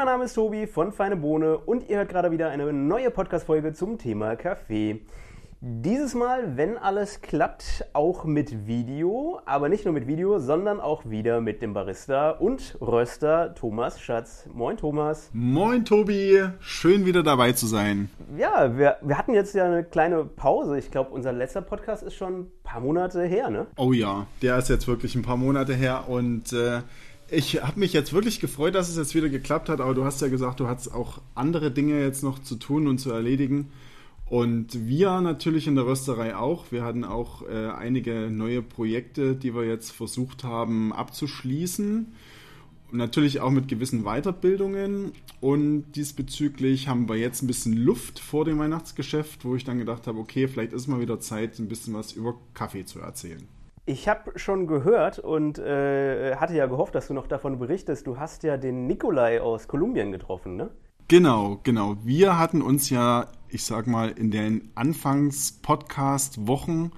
mein 0.00 0.06
Name 0.06 0.24
ist 0.24 0.32
Tobi 0.32 0.66
von 0.66 0.92
Feine 0.92 1.14
Bohne 1.14 1.58
und 1.58 1.90
ihr 1.90 1.98
hört 1.98 2.08
gerade 2.08 2.30
wieder 2.30 2.48
eine 2.48 2.72
neue 2.72 3.10
Podcast-Folge 3.10 3.74
zum 3.74 3.98
Thema 3.98 4.34
Kaffee. 4.34 5.02
Dieses 5.60 6.14
Mal, 6.14 6.56
wenn 6.56 6.78
alles 6.78 7.20
klappt, 7.20 7.84
auch 7.92 8.24
mit 8.24 8.66
Video, 8.66 9.42
aber 9.44 9.68
nicht 9.68 9.84
nur 9.84 9.92
mit 9.92 10.06
Video, 10.06 10.38
sondern 10.38 10.80
auch 10.80 11.04
wieder 11.04 11.42
mit 11.42 11.60
dem 11.60 11.74
Barista 11.74 12.30
und 12.30 12.78
Röster 12.80 13.54
Thomas 13.54 14.00
Schatz. 14.00 14.48
Moin 14.54 14.78
Thomas. 14.78 15.28
Moin 15.34 15.84
Tobi, 15.84 16.48
schön 16.60 17.04
wieder 17.04 17.22
dabei 17.22 17.52
zu 17.52 17.66
sein. 17.66 18.08
Ja, 18.38 18.78
wir, 18.78 18.96
wir 19.02 19.18
hatten 19.18 19.34
jetzt 19.34 19.54
ja 19.54 19.66
eine 19.66 19.84
kleine 19.84 20.24
Pause. 20.24 20.78
Ich 20.78 20.90
glaube, 20.90 21.10
unser 21.10 21.34
letzter 21.34 21.60
Podcast 21.60 22.02
ist 22.02 22.14
schon 22.14 22.40
ein 22.40 22.52
paar 22.62 22.80
Monate 22.80 23.22
her, 23.24 23.50
ne? 23.50 23.66
Oh 23.76 23.92
ja, 23.92 24.26
der 24.40 24.56
ist 24.56 24.70
jetzt 24.70 24.88
wirklich 24.88 25.14
ein 25.14 25.22
paar 25.22 25.36
Monate 25.36 25.74
her 25.74 26.04
und 26.08 26.54
äh, 26.54 26.78
ich 27.30 27.62
habe 27.62 27.78
mich 27.78 27.92
jetzt 27.92 28.12
wirklich 28.12 28.40
gefreut, 28.40 28.74
dass 28.74 28.88
es 28.88 28.96
jetzt 28.96 29.14
wieder 29.14 29.28
geklappt 29.28 29.68
hat, 29.68 29.80
aber 29.80 29.94
du 29.94 30.04
hast 30.04 30.20
ja 30.20 30.28
gesagt, 30.28 30.60
du 30.60 30.66
hast 30.66 30.88
auch 30.88 31.20
andere 31.34 31.70
Dinge 31.70 32.00
jetzt 32.00 32.22
noch 32.22 32.40
zu 32.40 32.56
tun 32.56 32.88
und 32.88 32.98
zu 32.98 33.10
erledigen. 33.10 33.70
Und 34.26 34.86
wir 34.86 35.20
natürlich 35.20 35.66
in 35.66 35.74
der 35.74 35.86
Rösterei 35.86 36.36
auch. 36.36 36.70
Wir 36.70 36.84
hatten 36.84 37.04
auch 37.04 37.42
äh, 37.48 37.68
einige 37.68 38.30
neue 38.30 38.62
Projekte, 38.62 39.34
die 39.34 39.54
wir 39.54 39.64
jetzt 39.64 39.90
versucht 39.90 40.44
haben 40.44 40.92
abzuschließen. 40.92 42.12
Natürlich 42.92 43.40
auch 43.40 43.50
mit 43.50 43.66
gewissen 43.66 44.04
Weiterbildungen. 44.04 45.12
Und 45.40 45.92
diesbezüglich 45.92 46.86
haben 46.86 47.08
wir 47.08 47.16
jetzt 47.16 47.42
ein 47.42 47.48
bisschen 47.48 47.76
Luft 47.76 48.20
vor 48.20 48.44
dem 48.44 48.58
Weihnachtsgeschäft, 48.58 49.44
wo 49.44 49.56
ich 49.56 49.64
dann 49.64 49.78
gedacht 49.78 50.06
habe, 50.06 50.18
okay, 50.18 50.46
vielleicht 50.46 50.72
ist 50.72 50.86
mal 50.86 51.00
wieder 51.00 51.18
Zeit, 51.18 51.58
ein 51.58 51.68
bisschen 51.68 51.94
was 51.94 52.12
über 52.12 52.34
Kaffee 52.54 52.84
zu 52.84 53.00
erzählen. 53.00 53.48
Ich 53.90 54.06
habe 54.06 54.38
schon 54.38 54.68
gehört 54.68 55.18
und 55.18 55.58
äh, 55.58 56.36
hatte 56.36 56.54
ja 56.54 56.66
gehofft, 56.66 56.94
dass 56.94 57.08
du 57.08 57.14
noch 57.14 57.26
davon 57.26 57.58
berichtest. 57.58 58.06
Du 58.06 58.20
hast 58.20 58.44
ja 58.44 58.56
den 58.56 58.86
Nikolai 58.86 59.40
aus 59.40 59.66
Kolumbien 59.66 60.12
getroffen, 60.12 60.54
ne? 60.54 60.70
Genau, 61.08 61.58
genau. 61.64 61.96
Wir 62.04 62.38
hatten 62.38 62.62
uns 62.62 62.88
ja, 62.88 63.26
ich 63.48 63.64
sag 63.64 63.88
mal, 63.88 64.10
in 64.10 64.30
den 64.30 64.70
Anfangs-Podcast-Wochen 64.76 66.92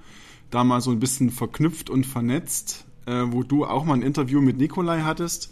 da 0.51 0.63
mal 0.63 0.81
so 0.81 0.91
ein 0.91 0.99
bisschen 0.99 1.31
verknüpft 1.31 1.89
und 1.89 2.05
vernetzt, 2.05 2.85
äh, 3.07 3.23
wo 3.25 3.41
du 3.41 3.65
auch 3.65 3.85
mal 3.85 3.95
ein 3.95 4.03
Interview 4.03 4.39
mit 4.39 4.59
Nikolai 4.59 5.01
hattest. 5.01 5.51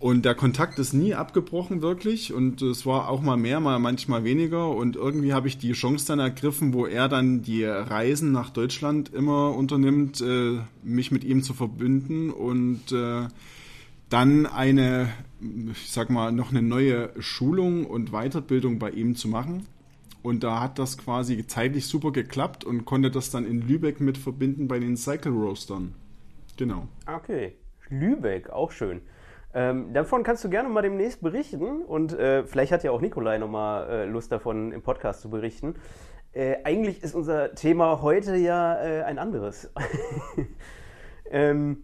Und 0.00 0.24
der 0.24 0.34
Kontakt 0.34 0.78
ist 0.80 0.94
nie 0.94 1.14
abgebrochen, 1.14 1.82
wirklich. 1.82 2.32
Und 2.32 2.62
es 2.62 2.86
war 2.86 3.08
auch 3.08 3.20
mal 3.20 3.36
mehr, 3.36 3.60
mal 3.60 3.78
manchmal 3.78 4.24
weniger. 4.24 4.70
Und 4.70 4.96
irgendwie 4.96 5.32
habe 5.32 5.46
ich 5.46 5.58
die 5.58 5.72
Chance 5.72 6.06
dann 6.08 6.18
ergriffen, 6.18 6.72
wo 6.72 6.86
er 6.86 7.08
dann 7.08 7.42
die 7.42 7.64
Reisen 7.64 8.32
nach 8.32 8.50
Deutschland 8.50 9.12
immer 9.12 9.54
unternimmt, 9.54 10.20
äh, 10.22 10.58
mich 10.82 11.12
mit 11.12 11.22
ihm 11.22 11.42
zu 11.42 11.52
verbünden 11.52 12.30
und 12.30 12.90
äh, 12.92 13.28
dann 14.08 14.46
eine 14.46 15.10
ich 15.40 15.90
sag 15.90 16.10
mal, 16.10 16.32
noch 16.32 16.50
eine 16.50 16.62
neue 16.62 17.10
Schulung 17.20 17.86
und 17.86 18.10
Weiterbildung 18.10 18.78
bei 18.78 18.90
ihm 18.90 19.16
zu 19.16 19.28
machen. 19.28 19.66
Und 20.22 20.44
da 20.44 20.60
hat 20.60 20.78
das 20.78 20.98
quasi 20.98 21.46
zeitlich 21.46 21.86
super 21.86 22.12
geklappt 22.12 22.64
und 22.64 22.84
konnte 22.84 23.10
das 23.10 23.30
dann 23.30 23.46
in 23.46 23.66
Lübeck 23.66 24.00
mit 24.00 24.18
verbinden 24.18 24.68
bei 24.68 24.78
den 24.78 24.96
Cycle 24.96 25.32
Roastern. 25.32 25.94
Genau. 26.58 26.88
Okay. 27.06 27.54
Lübeck, 27.88 28.50
auch 28.50 28.70
schön. 28.70 29.00
Ähm, 29.52 29.92
davon 29.92 30.22
kannst 30.22 30.44
du 30.44 30.50
gerne 30.50 30.68
mal 30.68 30.82
demnächst 30.82 31.22
berichten 31.22 31.82
und 31.82 32.12
äh, 32.12 32.44
vielleicht 32.44 32.70
hat 32.70 32.84
ja 32.84 32.92
auch 32.92 33.00
Nikolai 33.00 33.38
nochmal 33.38 33.90
äh, 33.90 34.04
Lust 34.04 34.30
davon 34.30 34.70
im 34.70 34.82
Podcast 34.82 35.22
zu 35.22 35.30
berichten. 35.30 35.74
Äh, 36.32 36.58
eigentlich 36.62 37.02
ist 37.02 37.16
unser 37.16 37.56
Thema 37.56 38.02
heute 38.02 38.36
ja 38.36 38.80
äh, 38.80 39.02
ein 39.02 39.18
anderes. 39.18 39.72
ähm, 41.30 41.82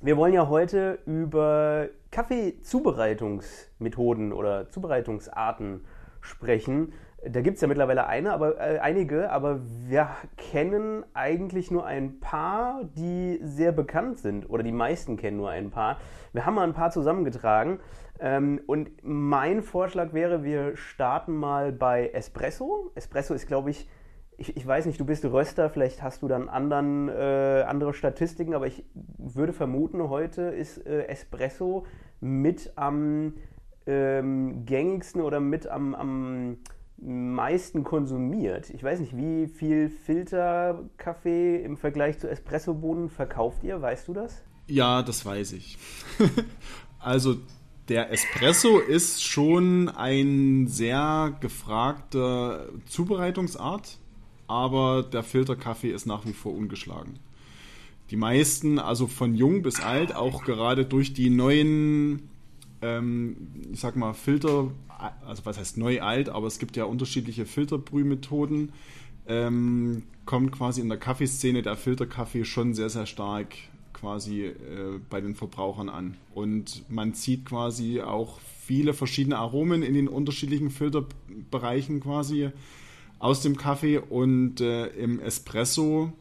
wir 0.00 0.16
wollen 0.16 0.32
ja 0.32 0.48
heute 0.48 1.00
über 1.04 1.88
Kaffeezubereitungsmethoden 2.12 4.32
oder 4.32 4.68
Zubereitungsarten 4.68 5.84
sprechen. 6.20 6.92
Da 7.24 7.40
gibt 7.40 7.54
es 7.54 7.60
ja 7.60 7.68
mittlerweile 7.68 8.06
eine, 8.08 8.32
aber, 8.32 8.60
äh, 8.60 8.80
einige, 8.80 9.30
aber 9.30 9.60
wir 9.86 10.08
kennen 10.36 11.04
eigentlich 11.14 11.70
nur 11.70 11.86
ein 11.86 12.18
paar, 12.18 12.82
die 12.96 13.38
sehr 13.42 13.70
bekannt 13.70 14.18
sind. 14.18 14.50
Oder 14.50 14.64
die 14.64 14.72
meisten 14.72 15.16
kennen 15.16 15.36
nur 15.36 15.50
ein 15.50 15.70
paar. 15.70 15.98
Wir 16.32 16.46
haben 16.46 16.54
mal 16.54 16.66
ein 16.66 16.72
paar 16.72 16.90
zusammengetragen. 16.90 17.78
Ähm, 18.18 18.60
und 18.66 18.90
mein 19.02 19.62
Vorschlag 19.62 20.12
wäre, 20.12 20.42
wir 20.42 20.76
starten 20.76 21.36
mal 21.36 21.70
bei 21.70 22.08
Espresso. 22.08 22.90
Espresso 22.96 23.34
ist, 23.34 23.46
glaube 23.46 23.70
ich, 23.70 23.88
ich, 24.36 24.56
ich, 24.56 24.66
weiß 24.66 24.86
nicht, 24.86 24.98
du 24.98 25.04
bist 25.04 25.24
Röster, 25.24 25.70
vielleicht 25.70 26.02
hast 26.02 26.22
du 26.22 26.28
dann 26.28 26.48
anderen, 26.48 27.08
äh, 27.08 27.64
andere 27.68 27.94
Statistiken, 27.94 28.54
aber 28.54 28.66
ich 28.66 28.84
würde 28.94 29.52
vermuten, 29.52 30.08
heute 30.08 30.42
ist 30.42 30.84
äh, 30.86 31.04
Espresso 31.06 31.86
mit 32.20 32.72
am 32.74 33.34
ähm, 33.86 34.64
gängigsten 34.64 35.20
oder 35.20 35.38
mit 35.38 35.68
am, 35.68 35.94
am 35.94 36.58
meisten 37.04 37.84
konsumiert. 37.84 38.70
Ich 38.70 38.82
weiß 38.82 39.00
nicht, 39.00 39.16
wie 39.16 39.48
viel 39.48 39.90
Filterkaffee 39.90 41.62
im 41.62 41.76
Vergleich 41.76 42.18
zu 42.18 42.28
Espressobohnen 42.28 43.10
verkauft 43.10 43.64
ihr? 43.64 43.80
Weißt 43.80 44.08
du 44.08 44.14
das? 44.14 44.42
Ja, 44.68 45.02
das 45.02 45.26
weiß 45.26 45.52
ich. 45.52 45.78
also 46.98 47.36
der 47.88 48.12
Espresso 48.12 48.78
ist 48.78 49.22
schon 49.24 49.88
ein 49.88 50.68
sehr 50.68 51.36
gefragter 51.40 52.68
Zubereitungsart 52.86 53.98
aber 54.52 55.02
der 55.02 55.22
Filterkaffee 55.22 55.90
ist 55.90 56.04
nach 56.04 56.26
wie 56.26 56.34
vor 56.34 56.52
ungeschlagen. 56.52 57.14
Die 58.10 58.16
meisten, 58.16 58.78
also 58.78 59.06
von 59.06 59.34
jung 59.34 59.62
bis 59.62 59.80
alt, 59.80 60.14
auch 60.14 60.44
gerade 60.44 60.84
durch 60.84 61.14
die 61.14 61.30
neuen, 61.30 62.28
ähm, 62.82 63.36
ich 63.72 63.80
sag 63.80 63.96
mal, 63.96 64.12
Filter, 64.12 64.70
also 65.26 65.44
was 65.44 65.58
heißt 65.58 65.78
neu 65.78 66.02
alt, 66.02 66.28
aber 66.28 66.46
es 66.46 66.58
gibt 66.58 66.76
ja 66.76 66.84
unterschiedliche 66.84 67.46
Filterbrühmethoden, 67.46 68.72
ähm, 69.26 70.02
kommt 70.24 70.52
quasi 70.52 70.80
in 70.80 70.88
der 70.88 70.98
Kaffeeszene 70.98 71.62
der 71.62 71.76
Filterkaffee 71.76 72.44
schon 72.44 72.74
sehr, 72.74 72.90
sehr 72.90 73.06
stark 73.06 73.54
quasi 73.92 74.46
äh, 74.46 74.98
bei 75.08 75.20
den 75.20 75.34
Verbrauchern 75.34 75.88
an. 75.88 76.16
Und 76.34 76.84
man 76.90 77.14
zieht 77.14 77.44
quasi 77.44 78.00
auch 78.00 78.40
viele 78.66 78.94
verschiedene 78.94 79.38
Aromen 79.38 79.82
in 79.82 79.94
den 79.94 80.08
unterschiedlichen 80.08 80.70
Filterbereichen 80.70 82.00
quasi 82.00 82.50
aus 83.18 83.40
dem 83.40 83.56
Kaffee 83.56 83.98
und 83.98 84.60
äh, 84.60 84.88
im 84.88 85.20
Espresso 85.20 86.12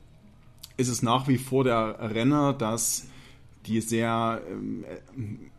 ist 0.78 0.88
es 0.88 1.02
nach 1.02 1.28
wie 1.28 1.38
vor 1.38 1.64
der 1.64 1.98
Renner, 2.14 2.54
dass 2.54 3.08
die 3.66 3.82
sehr, 3.82 4.42
ähm, 4.50 4.86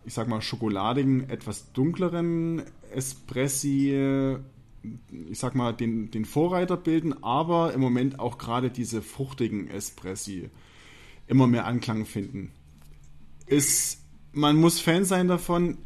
ich 0.04 0.14
sag 0.14 0.28
mal, 0.28 0.40
schokoladigen, 0.40 1.28
etwas 1.30 1.72
dunkleren 1.72 2.62
Espressi, 2.92 4.38
ich 5.30 5.38
sag 5.38 5.54
mal, 5.54 5.72
den, 5.72 6.10
den 6.10 6.24
Vorreiter 6.24 6.76
bilden, 6.76 7.22
aber 7.22 7.72
im 7.72 7.80
Moment 7.80 8.18
auch 8.18 8.38
gerade 8.38 8.70
diese 8.70 9.00
fruchtigen 9.00 9.68
Espressi 9.68 10.50
immer 11.28 11.46
mehr 11.46 11.66
Anklang 11.66 12.04
finden. 12.04 12.50
Ist, 13.46 14.02
man 14.32 14.56
muss 14.56 14.80
Fan 14.80 15.04
sein 15.04 15.28
davon. 15.28 15.78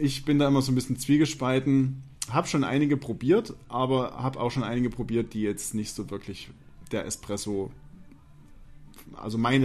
Ich 0.00 0.24
bin 0.24 0.38
da 0.38 0.48
immer 0.48 0.62
so 0.62 0.72
ein 0.72 0.74
bisschen 0.74 0.98
zwiegespalten 0.98 2.02
habe 2.32 2.46
schon 2.46 2.64
einige 2.64 2.96
probiert, 2.96 3.54
aber 3.68 4.22
habe 4.22 4.40
auch 4.40 4.50
schon 4.50 4.62
einige 4.62 4.90
probiert, 4.90 5.34
die 5.34 5.42
jetzt 5.42 5.74
nicht 5.74 5.94
so 5.94 6.10
wirklich 6.10 6.50
der 6.92 7.06
Espresso, 7.06 7.70
also 9.14 9.38
mein 9.38 9.62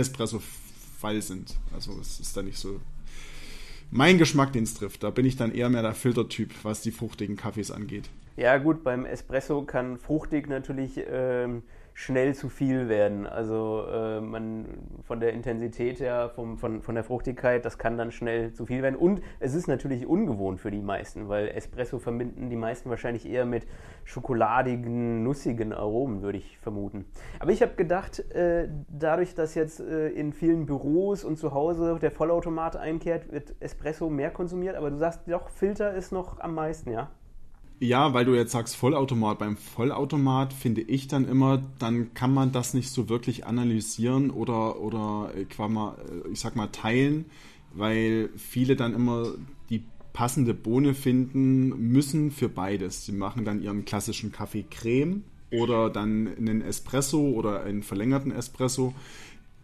Espresso-Fall 0.95 1.22
sind. 1.22 1.56
Also 1.73 1.97
es 2.00 2.19
ist 2.19 2.35
da 2.35 2.41
nicht 2.41 2.57
so 2.57 2.79
mein 3.91 4.17
Geschmack, 4.17 4.53
den 4.53 4.63
es 4.63 4.73
trifft. 4.73 5.03
Da 5.03 5.09
bin 5.09 5.25
ich 5.25 5.35
dann 5.35 5.53
eher 5.53 5.69
mehr 5.69 5.83
der 5.83 5.94
Filtertyp, 5.94 6.51
was 6.63 6.81
die 6.81 6.91
fruchtigen 6.91 7.35
Kaffees 7.35 7.72
angeht. 7.72 8.09
Ja 8.38 8.57
gut, 8.57 8.84
beim 8.84 9.06
Espresso 9.06 9.63
kann 9.63 9.97
fruchtig 9.97 10.50
natürlich 10.50 11.01
ähm, 11.09 11.63
schnell 11.94 12.36
zu 12.36 12.50
viel 12.50 12.89
werden. 12.89 13.25
Also 13.25 13.86
äh, 13.89 14.19
man 14.19 14.65
von 15.04 15.21
der 15.21 15.31
Intensität 15.31 16.01
her, 16.01 16.30
vom, 16.36 16.57
von, 16.57 16.81
von 16.81 16.95
der 16.95 17.06
Fruchtigkeit, 17.06 17.63
das 17.63 17.77
kann 17.77 17.98
dann 17.98 18.12
schnell 18.12 18.51
zu 18.51 18.65
viel 18.65 18.83
werden. 18.83 18.98
Und 18.98 19.21
es 19.39 19.56
ist 19.56 19.68
natürlich 19.68 20.06
ungewohnt 20.06 20.60
für 20.60 20.69
die 20.69 20.81
meisten, 20.81 21.30
weil 21.30 21.48
Espresso 21.48 21.98
verbinden 21.98 22.50
die 22.50 22.57
meisten 22.57 22.89
wahrscheinlich 22.89 23.25
eher 23.25 23.45
mit 23.45 23.65
schokoladigen, 24.04 25.24
nussigen 25.24 25.71
Aromen, 25.71 26.21
würde 26.21 26.38
ich 26.38 26.57
vermuten. 26.57 27.06
Aber 27.39 27.51
ich 27.51 27.62
habe 27.62 27.75
gedacht, 27.75 28.19
äh, 28.33 28.68
dadurch, 28.89 29.33
dass 29.33 29.56
jetzt 29.56 29.80
äh, 29.80 30.10
in 30.10 30.33
vielen 30.33 30.65
Büros 30.65 31.24
und 31.24 31.38
zu 31.38 31.54
Hause 31.54 31.98
der 32.01 32.12
Vollautomat 32.12 32.75
einkehrt, 32.75 33.31
wird 33.31 33.56
Espresso 33.62 34.10
mehr 34.10 34.31
konsumiert. 34.31 34.75
Aber 34.75 34.92
du 34.92 34.98
sagst 34.98 35.21
doch, 35.27 35.48
Filter 35.48 35.94
ist 35.94 36.12
noch 36.12 36.42
am 36.42 36.54
meisten, 36.54 36.92
ja? 36.92 37.10
Ja, 37.80 38.13
weil 38.13 38.24
du 38.24 38.33
jetzt 38.36 38.54
sagst 38.54 38.75
Vollautomat. 38.77 39.39
Beim 39.39 39.57
Vollautomat 39.57 40.54
finde 40.54 40.81
ich 40.81 41.07
dann 41.07 41.27
immer, 41.27 41.62
dann 41.77 42.13
kann 42.13 42.33
man 42.33 42.54
das 42.54 42.74
nicht 42.74 42.89
so 42.89 43.10
wirklich 43.10 43.45
analysieren 43.45 44.31
oder, 44.31 44.80
oder 44.80 45.31
äh, 45.36 45.42
äh, 45.42 46.31
ich 46.31 46.39
sag 46.39 46.56
mal 46.56 46.68
teilen, 46.68 47.25
weil 47.74 48.30
viele 48.38 48.77
dann 48.77 48.94
immer 48.94 49.33
die 49.69 49.83
passende 50.13 50.54
Bohne 50.54 50.94
finden 50.94 51.92
müssen 51.92 52.31
für 52.31 52.48
beides. 52.48 53.06
Sie 53.06 53.12
machen 53.12 53.44
dann 53.44 53.62
ihren 53.62 53.83
klassischen 53.83 54.31
Kaffee 54.31 54.63
Creme 54.69 55.24
oder 55.51 55.89
dann 55.89 56.30
einen 56.38 56.62
Espresso 56.62 57.30
oder 57.30 57.63
einen 57.63 57.83
verlängerten 57.83 58.31
Espresso. 58.31 58.94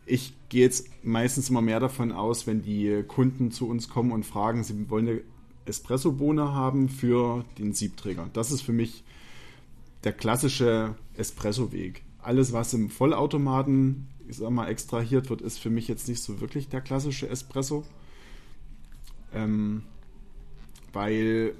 Ich 0.05 0.33
gehe 0.49 0.63
jetzt 0.63 0.89
meistens 1.05 1.49
immer 1.49 1.61
mehr 1.61 1.79
davon 1.79 2.11
aus, 2.11 2.45
wenn 2.45 2.61
die 2.61 3.03
Kunden 3.07 3.51
zu 3.51 3.69
uns 3.69 3.87
kommen 3.87 4.11
und 4.11 4.25
fragen, 4.25 4.65
sie 4.65 4.89
wollen 4.89 5.07
eine 5.07 5.21
Espressobohne 5.65 6.53
haben 6.53 6.89
für 6.89 7.45
den 7.57 7.73
Siebträger. 7.73 8.29
Das 8.33 8.51
ist 8.51 8.61
für 8.61 8.73
mich 8.73 9.03
der 10.03 10.13
klassische 10.13 10.95
Espresso-Weg. 11.15 12.03
Alles, 12.19 12.53
was 12.53 12.73
im 12.73 12.89
Vollautomaten 12.89 14.07
ich 14.31 14.37
sag 14.37 14.49
mal, 14.49 14.69
extrahiert 14.69 15.29
wird, 15.29 15.41
ist 15.41 15.59
für 15.59 15.69
mich 15.69 15.89
jetzt 15.89 16.07
nicht 16.07 16.23
so 16.23 16.39
wirklich 16.39 16.69
der 16.69 16.79
klassische 16.79 17.27
Espresso. 17.27 17.83
Ähm, 19.33 19.83
weil 20.93 21.53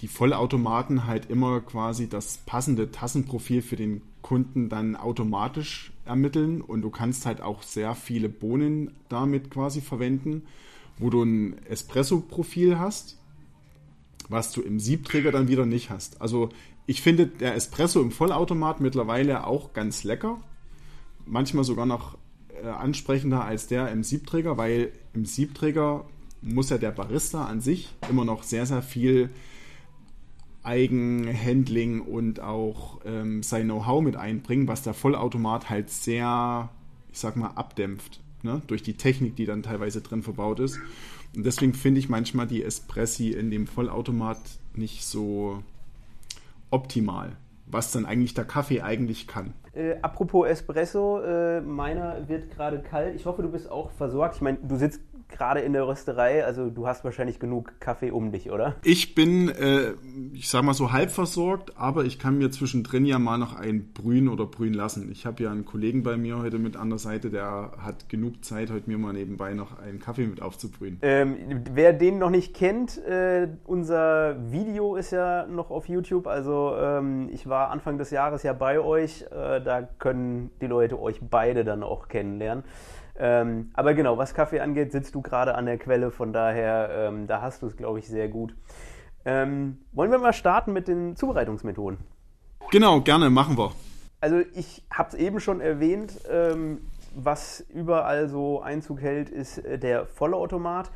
die 0.00 0.08
Vollautomaten 0.08 1.06
halt 1.06 1.30
immer 1.30 1.60
quasi 1.60 2.08
das 2.08 2.38
passende 2.38 2.90
Tassenprofil 2.90 3.62
für 3.62 3.76
den 3.76 4.02
Kunden 4.22 4.68
dann 4.68 4.96
automatisch 4.96 5.92
ermitteln 6.04 6.62
und 6.62 6.82
du 6.82 6.90
kannst 6.90 7.26
halt 7.26 7.40
auch 7.40 7.62
sehr 7.62 7.94
viele 7.94 8.28
Bohnen 8.28 8.90
damit 9.08 9.50
quasi 9.50 9.80
verwenden, 9.80 10.42
wo 10.98 11.10
du 11.10 11.22
ein 11.22 11.58
Espresso-Profil 11.66 12.78
hast, 12.78 13.18
was 14.28 14.52
du 14.52 14.62
im 14.62 14.80
Siebträger 14.80 15.32
dann 15.32 15.48
wieder 15.48 15.66
nicht 15.66 15.90
hast. 15.90 16.20
Also 16.20 16.50
ich 16.86 17.02
finde 17.02 17.26
der 17.26 17.54
Espresso 17.54 18.00
im 18.00 18.10
Vollautomat 18.10 18.80
mittlerweile 18.80 19.46
auch 19.46 19.72
ganz 19.72 20.04
lecker. 20.04 20.38
Manchmal 21.26 21.64
sogar 21.64 21.86
noch 21.86 22.18
äh, 22.62 22.68
ansprechender 22.68 23.44
als 23.44 23.66
der 23.66 23.90
im 23.90 24.02
Siebträger, 24.02 24.56
weil 24.56 24.92
im 25.12 25.24
Siebträger 25.24 26.04
muss 26.42 26.70
ja 26.70 26.78
der 26.78 26.90
Barista 26.90 27.46
an 27.46 27.60
sich 27.60 27.94
immer 28.10 28.24
noch 28.24 28.42
sehr, 28.42 28.66
sehr 28.66 28.82
viel 28.82 29.30
Eigenhandling 30.62 32.00
und 32.00 32.40
auch 32.40 33.00
ähm, 33.04 33.42
sein 33.42 33.64
Know-how 33.64 34.02
mit 34.02 34.16
einbringen, 34.16 34.68
was 34.68 34.82
der 34.82 34.94
Vollautomat 34.94 35.68
halt 35.70 35.90
sehr, 35.90 36.70
ich 37.12 37.18
sag 37.18 37.36
mal, 37.36 37.48
abdämpft. 37.48 38.20
Ne? 38.44 38.62
Durch 38.66 38.82
die 38.82 38.94
Technik, 38.94 39.36
die 39.36 39.46
dann 39.46 39.62
teilweise 39.62 40.00
drin 40.00 40.22
verbaut 40.22 40.60
ist. 40.60 40.78
Und 41.34 41.44
deswegen 41.44 41.74
finde 41.74 41.98
ich 41.98 42.08
manchmal 42.08 42.46
die 42.46 42.62
Espressi 42.62 43.30
in 43.30 43.50
dem 43.50 43.66
Vollautomat 43.66 44.38
nicht 44.74 45.04
so 45.04 45.62
optimal, 46.70 47.32
was 47.66 47.90
dann 47.90 48.06
eigentlich 48.06 48.34
der 48.34 48.44
Kaffee 48.44 48.82
eigentlich 48.82 49.26
kann. 49.26 49.54
Äh, 49.72 49.96
apropos 50.02 50.46
Espresso, 50.46 51.20
äh, 51.20 51.60
meiner 51.60 52.28
wird 52.28 52.50
gerade 52.50 52.80
kalt. 52.80 53.16
Ich 53.16 53.26
hoffe, 53.26 53.42
du 53.42 53.48
bist 53.48 53.70
auch 53.70 53.90
versorgt. 53.92 54.36
Ich 54.36 54.42
meine, 54.42 54.58
du 54.58 54.76
sitzt 54.76 55.00
gerade 55.34 55.60
in 55.60 55.72
der 55.72 55.86
Rösterei, 55.86 56.44
also 56.44 56.70
du 56.70 56.86
hast 56.86 57.04
wahrscheinlich 57.04 57.38
genug 57.38 57.80
Kaffee 57.80 58.10
um 58.10 58.32
dich, 58.32 58.50
oder? 58.50 58.76
Ich 58.82 59.14
bin, 59.14 59.48
äh, 59.48 59.92
ich 60.32 60.48
sag 60.48 60.62
mal 60.62 60.74
so 60.74 60.92
halb 60.92 61.10
versorgt, 61.10 61.72
aber 61.76 62.04
ich 62.04 62.18
kann 62.18 62.38
mir 62.38 62.50
zwischendrin 62.50 63.04
ja 63.04 63.18
mal 63.18 63.36
noch 63.36 63.54
ein 63.54 63.92
brühen 63.92 64.28
oder 64.28 64.46
brühen 64.46 64.74
lassen. 64.74 65.10
Ich 65.10 65.26
habe 65.26 65.42
ja 65.42 65.50
einen 65.50 65.64
Kollegen 65.64 66.02
bei 66.02 66.16
mir 66.16 66.38
heute 66.38 66.58
mit 66.58 66.76
an 66.76 66.88
der 66.88 66.98
Seite, 66.98 67.30
der 67.30 67.72
hat 67.78 68.08
genug 68.08 68.44
Zeit, 68.44 68.70
heute 68.70 68.88
mir 68.88 68.96
mal 68.96 69.12
nebenbei 69.12 69.54
noch 69.54 69.78
einen 69.78 69.98
Kaffee 69.98 70.26
mit 70.26 70.40
aufzubrühen. 70.40 70.98
Ähm, 71.02 71.36
wer 71.72 71.92
den 71.92 72.18
noch 72.18 72.30
nicht 72.30 72.54
kennt, 72.54 72.98
äh, 73.04 73.48
unser 73.64 74.36
Video 74.52 74.96
ist 74.96 75.10
ja 75.10 75.46
noch 75.46 75.70
auf 75.70 75.88
YouTube, 75.88 76.26
also 76.26 76.74
ähm, 76.78 77.28
ich 77.32 77.48
war 77.48 77.70
Anfang 77.70 77.98
des 77.98 78.10
Jahres 78.10 78.42
ja 78.44 78.52
bei 78.52 78.78
euch, 78.78 79.22
äh, 79.30 79.60
da 79.60 79.82
können 79.98 80.50
die 80.60 80.66
Leute 80.66 81.00
euch 81.00 81.20
beide 81.20 81.64
dann 81.64 81.82
auch 81.82 82.08
kennenlernen. 82.08 82.64
Ähm, 83.16 83.70
aber 83.74 83.94
genau, 83.94 84.18
was 84.18 84.34
Kaffee 84.34 84.60
angeht, 84.60 84.92
sitzt 84.92 85.14
du 85.14 85.22
gerade 85.22 85.54
an 85.54 85.66
der 85.66 85.78
Quelle, 85.78 86.10
von 86.10 86.32
daher, 86.32 86.90
ähm, 86.92 87.26
da 87.26 87.40
hast 87.40 87.62
du 87.62 87.66
es, 87.66 87.76
glaube 87.76 87.98
ich, 88.00 88.08
sehr 88.08 88.28
gut. 88.28 88.54
Ähm, 89.24 89.78
wollen 89.92 90.10
wir 90.10 90.18
mal 90.18 90.32
starten 90.32 90.72
mit 90.72 90.88
den 90.88 91.16
Zubereitungsmethoden? 91.16 91.98
Genau, 92.70 93.00
gerne, 93.00 93.30
machen 93.30 93.56
wir. 93.56 93.72
Also 94.20 94.40
ich 94.54 94.82
habe 94.90 95.10
es 95.10 95.14
eben 95.14 95.38
schon 95.38 95.60
erwähnt, 95.60 96.18
ähm, 96.30 96.80
was 97.14 97.60
überall 97.72 98.28
so 98.28 98.60
Einzug 98.62 99.00
hält, 99.00 99.30
ist 99.30 99.58
äh, 99.58 99.78
der 99.78 100.06
Vollautomat 100.06 100.90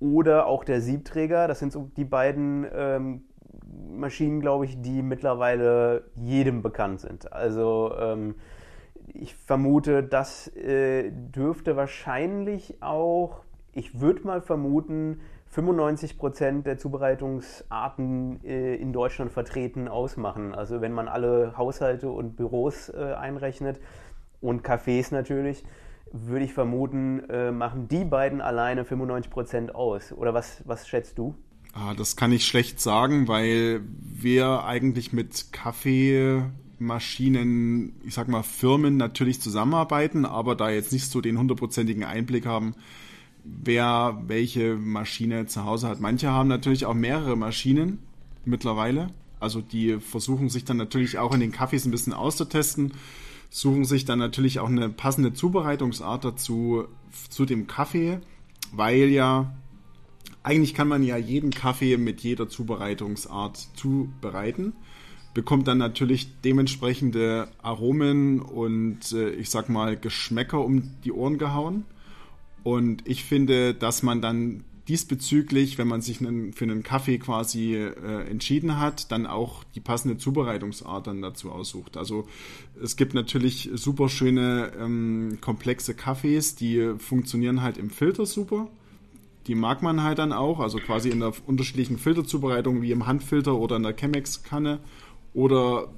oder 0.00 0.46
auch 0.46 0.64
der 0.64 0.80
Siebträger. 0.80 1.46
Das 1.46 1.60
sind 1.60 1.72
so 1.72 1.90
die 1.96 2.04
beiden 2.04 2.66
ähm, 2.74 3.24
Maschinen, 3.90 4.40
glaube 4.40 4.64
ich, 4.64 4.80
die 4.80 5.02
mittlerweile 5.02 6.10
jedem 6.16 6.62
bekannt 6.62 7.00
sind. 7.00 7.32
Also 7.32 7.94
ähm, 7.98 8.34
ich 9.14 9.34
vermute, 9.34 10.02
das 10.02 10.48
äh, 10.56 11.10
dürfte 11.10 11.76
wahrscheinlich 11.76 12.82
auch, 12.82 13.42
ich 13.72 14.00
würde 14.00 14.26
mal 14.26 14.40
vermuten, 14.40 15.20
95 15.52 16.16
Prozent 16.16 16.66
der 16.66 16.78
Zubereitungsarten 16.78 18.42
äh, 18.44 18.74
in 18.76 18.92
Deutschland 18.92 19.32
vertreten 19.32 19.86
ausmachen. 19.86 20.54
Also 20.54 20.80
wenn 20.80 20.92
man 20.92 21.08
alle 21.08 21.56
Haushalte 21.58 22.08
und 22.08 22.36
Büros 22.36 22.88
äh, 22.88 23.14
einrechnet 23.14 23.78
und 24.40 24.66
Cafés 24.66 25.12
natürlich, 25.12 25.62
würde 26.10 26.44
ich 26.44 26.54
vermuten, 26.54 27.28
äh, 27.28 27.52
machen 27.52 27.88
die 27.88 28.04
beiden 28.04 28.40
alleine 28.40 28.84
95 28.84 29.30
Prozent 29.30 29.74
aus. 29.74 30.12
Oder 30.12 30.32
was, 30.32 30.62
was 30.66 30.88
schätzt 30.88 31.18
du? 31.18 31.34
Ah, 31.74 31.94
das 31.94 32.16
kann 32.16 32.32
ich 32.32 32.46
schlecht 32.46 32.80
sagen, 32.80 33.28
weil 33.28 33.80
wir 33.86 34.64
eigentlich 34.64 35.12
mit 35.12 35.52
Kaffee 35.52 36.44
Maschinen, 36.82 37.94
ich 38.04 38.14
sag 38.14 38.28
mal, 38.28 38.42
Firmen 38.42 38.96
natürlich 38.96 39.40
zusammenarbeiten, 39.40 40.24
aber 40.24 40.54
da 40.54 40.70
jetzt 40.70 40.92
nicht 40.92 41.06
so 41.10 41.20
den 41.20 41.38
hundertprozentigen 41.38 42.04
Einblick 42.04 42.46
haben, 42.46 42.74
wer 43.44 44.22
welche 44.26 44.76
Maschine 44.76 45.46
zu 45.46 45.64
Hause 45.64 45.88
hat. 45.88 46.00
Manche 46.00 46.30
haben 46.30 46.48
natürlich 46.48 46.86
auch 46.86 46.94
mehrere 46.94 47.36
Maschinen 47.36 47.98
mittlerweile. 48.44 49.08
Also 49.40 49.60
die 49.60 49.98
versuchen 49.98 50.48
sich 50.48 50.64
dann 50.64 50.76
natürlich 50.76 51.18
auch 51.18 51.34
in 51.34 51.40
den 51.40 51.52
Kaffees 51.52 51.84
ein 51.84 51.90
bisschen 51.90 52.12
auszutesten, 52.12 52.92
suchen 53.50 53.84
sich 53.84 54.04
dann 54.04 54.18
natürlich 54.18 54.60
auch 54.60 54.68
eine 54.68 54.88
passende 54.88 55.32
Zubereitungsart 55.32 56.24
dazu 56.24 56.84
zu 57.28 57.44
dem 57.44 57.66
Kaffee, 57.66 58.20
weil 58.72 59.08
ja 59.08 59.52
eigentlich 60.44 60.74
kann 60.74 60.88
man 60.88 61.02
ja 61.02 61.16
jeden 61.16 61.50
Kaffee 61.50 61.96
mit 61.96 62.20
jeder 62.20 62.48
Zubereitungsart 62.48 63.68
zubereiten 63.74 64.74
bekommt 65.34 65.66
dann 65.68 65.78
natürlich 65.78 66.28
dementsprechende 66.42 67.48
Aromen 67.62 68.40
und 68.40 69.12
äh, 69.12 69.30
ich 69.30 69.50
sag 69.50 69.68
mal 69.68 69.96
Geschmäcker 69.96 70.64
um 70.64 70.90
die 71.04 71.12
Ohren 71.12 71.38
gehauen. 71.38 71.84
Und 72.62 73.08
ich 73.08 73.24
finde, 73.24 73.74
dass 73.74 74.02
man 74.02 74.20
dann 74.20 74.64
diesbezüglich, 74.88 75.78
wenn 75.78 75.86
man 75.86 76.02
sich 76.02 76.18
für 76.18 76.64
einen 76.64 76.82
Kaffee 76.82 77.18
quasi 77.18 77.76
äh, 77.76 78.28
entschieden 78.28 78.78
hat, 78.78 79.12
dann 79.12 79.26
auch 79.26 79.64
die 79.74 79.80
passende 79.80 80.18
Zubereitungsart 80.18 81.06
dann 81.06 81.22
dazu 81.22 81.50
aussucht. 81.52 81.96
Also 81.96 82.26
es 82.82 82.96
gibt 82.96 83.14
natürlich 83.14 83.70
super 83.74 84.08
schöne 84.08 84.72
ähm, 84.78 85.38
komplexe 85.40 85.94
Kaffees, 85.94 86.56
die 86.56 86.94
funktionieren 86.98 87.62
halt 87.62 87.78
im 87.78 87.90
Filter 87.90 88.26
super. 88.26 88.68
Die 89.46 89.54
mag 89.54 89.82
man 89.82 90.02
halt 90.02 90.18
dann 90.18 90.32
auch, 90.32 90.60
also 90.60 90.78
quasi 90.78 91.10
in 91.10 91.20
der 91.20 91.32
unterschiedlichen 91.46 91.98
Filterzubereitung 91.98 92.82
wie 92.82 92.92
im 92.92 93.06
Handfilter 93.06 93.56
oder 93.56 93.76
in 93.76 93.82
der 93.82 93.96
Chemex-Kanne 93.96 94.78
oder 95.34 95.88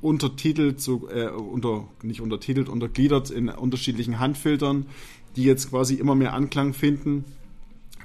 untertitelt, 0.00 0.80
so, 0.80 1.08
äh, 1.08 1.28
unter, 1.28 1.88
nicht 2.02 2.20
untertitelt, 2.20 2.68
untergliedert 2.68 3.30
in 3.30 3.48
unterschiedlichen 3.48 4.18
Handfiltern, 4.18 4.86
die 5.36 5.44
jetzt 5.44 5.70
quasi 5.70 5.94
immer 5.94 6.14
mehr 6.14 6.34
Anklang 6.34 6.74
finden, 6.74 7.24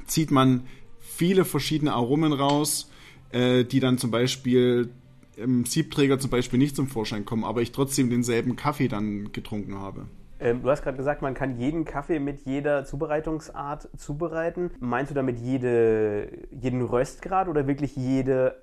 zieht 0.05 0.31
man 0.31 0.63
viele 0.99 1.45
verschiedene 1.45 1.93
Aromen 1.93 2.33
raus, 2.33 2.89
äh, 3.31 3.65
die 3.65 3.79
dann 3.79 3.97
zum 3.97 4.11
Beispiel 4.11 4.89
im 5.35 5.65
Siebträger 5.65 6.19
zum 6.19 6.29
Beispiel 6.29 6.59
nicht 6.59 6.75
zum 6.75 6.87
Vorschein 6.87 7.25
kommen, 7.25 7.43
aber 7.43 7.61
ich 7.61 7.71
trotzdem 7.71 8.09
denselben 8.09 8.55
Kaffee 8.55 8.87
dann 8.87 9.31
getrunken 9.31 9.75
habe. 9.75 10.05
Ähm, 10.39 10.61
du 10.61 10.69
hast 10.69 10.83
gerade 10.83 10.97
gesagt, 10.97 11.21
man 11.21 11.33
kann 11.33 11.59
jeden 11.59 11.85
Kaffee 11.85 12.19
mit 12.19 12.45
jeder 12.45 12.85
Zubereitungsart 12.85 13.89
zubereiten. 13.97 14.71
Meinst 14.79 15.11
du 15.11 15.15
damit 15.15 15.39
jede, 15.39 16.29
jeden 16.51 16.81
Röstgrad 16.81 17.49
oder 17.49 17.67
wirklich 17.67 17.95
jede 17.95 18.55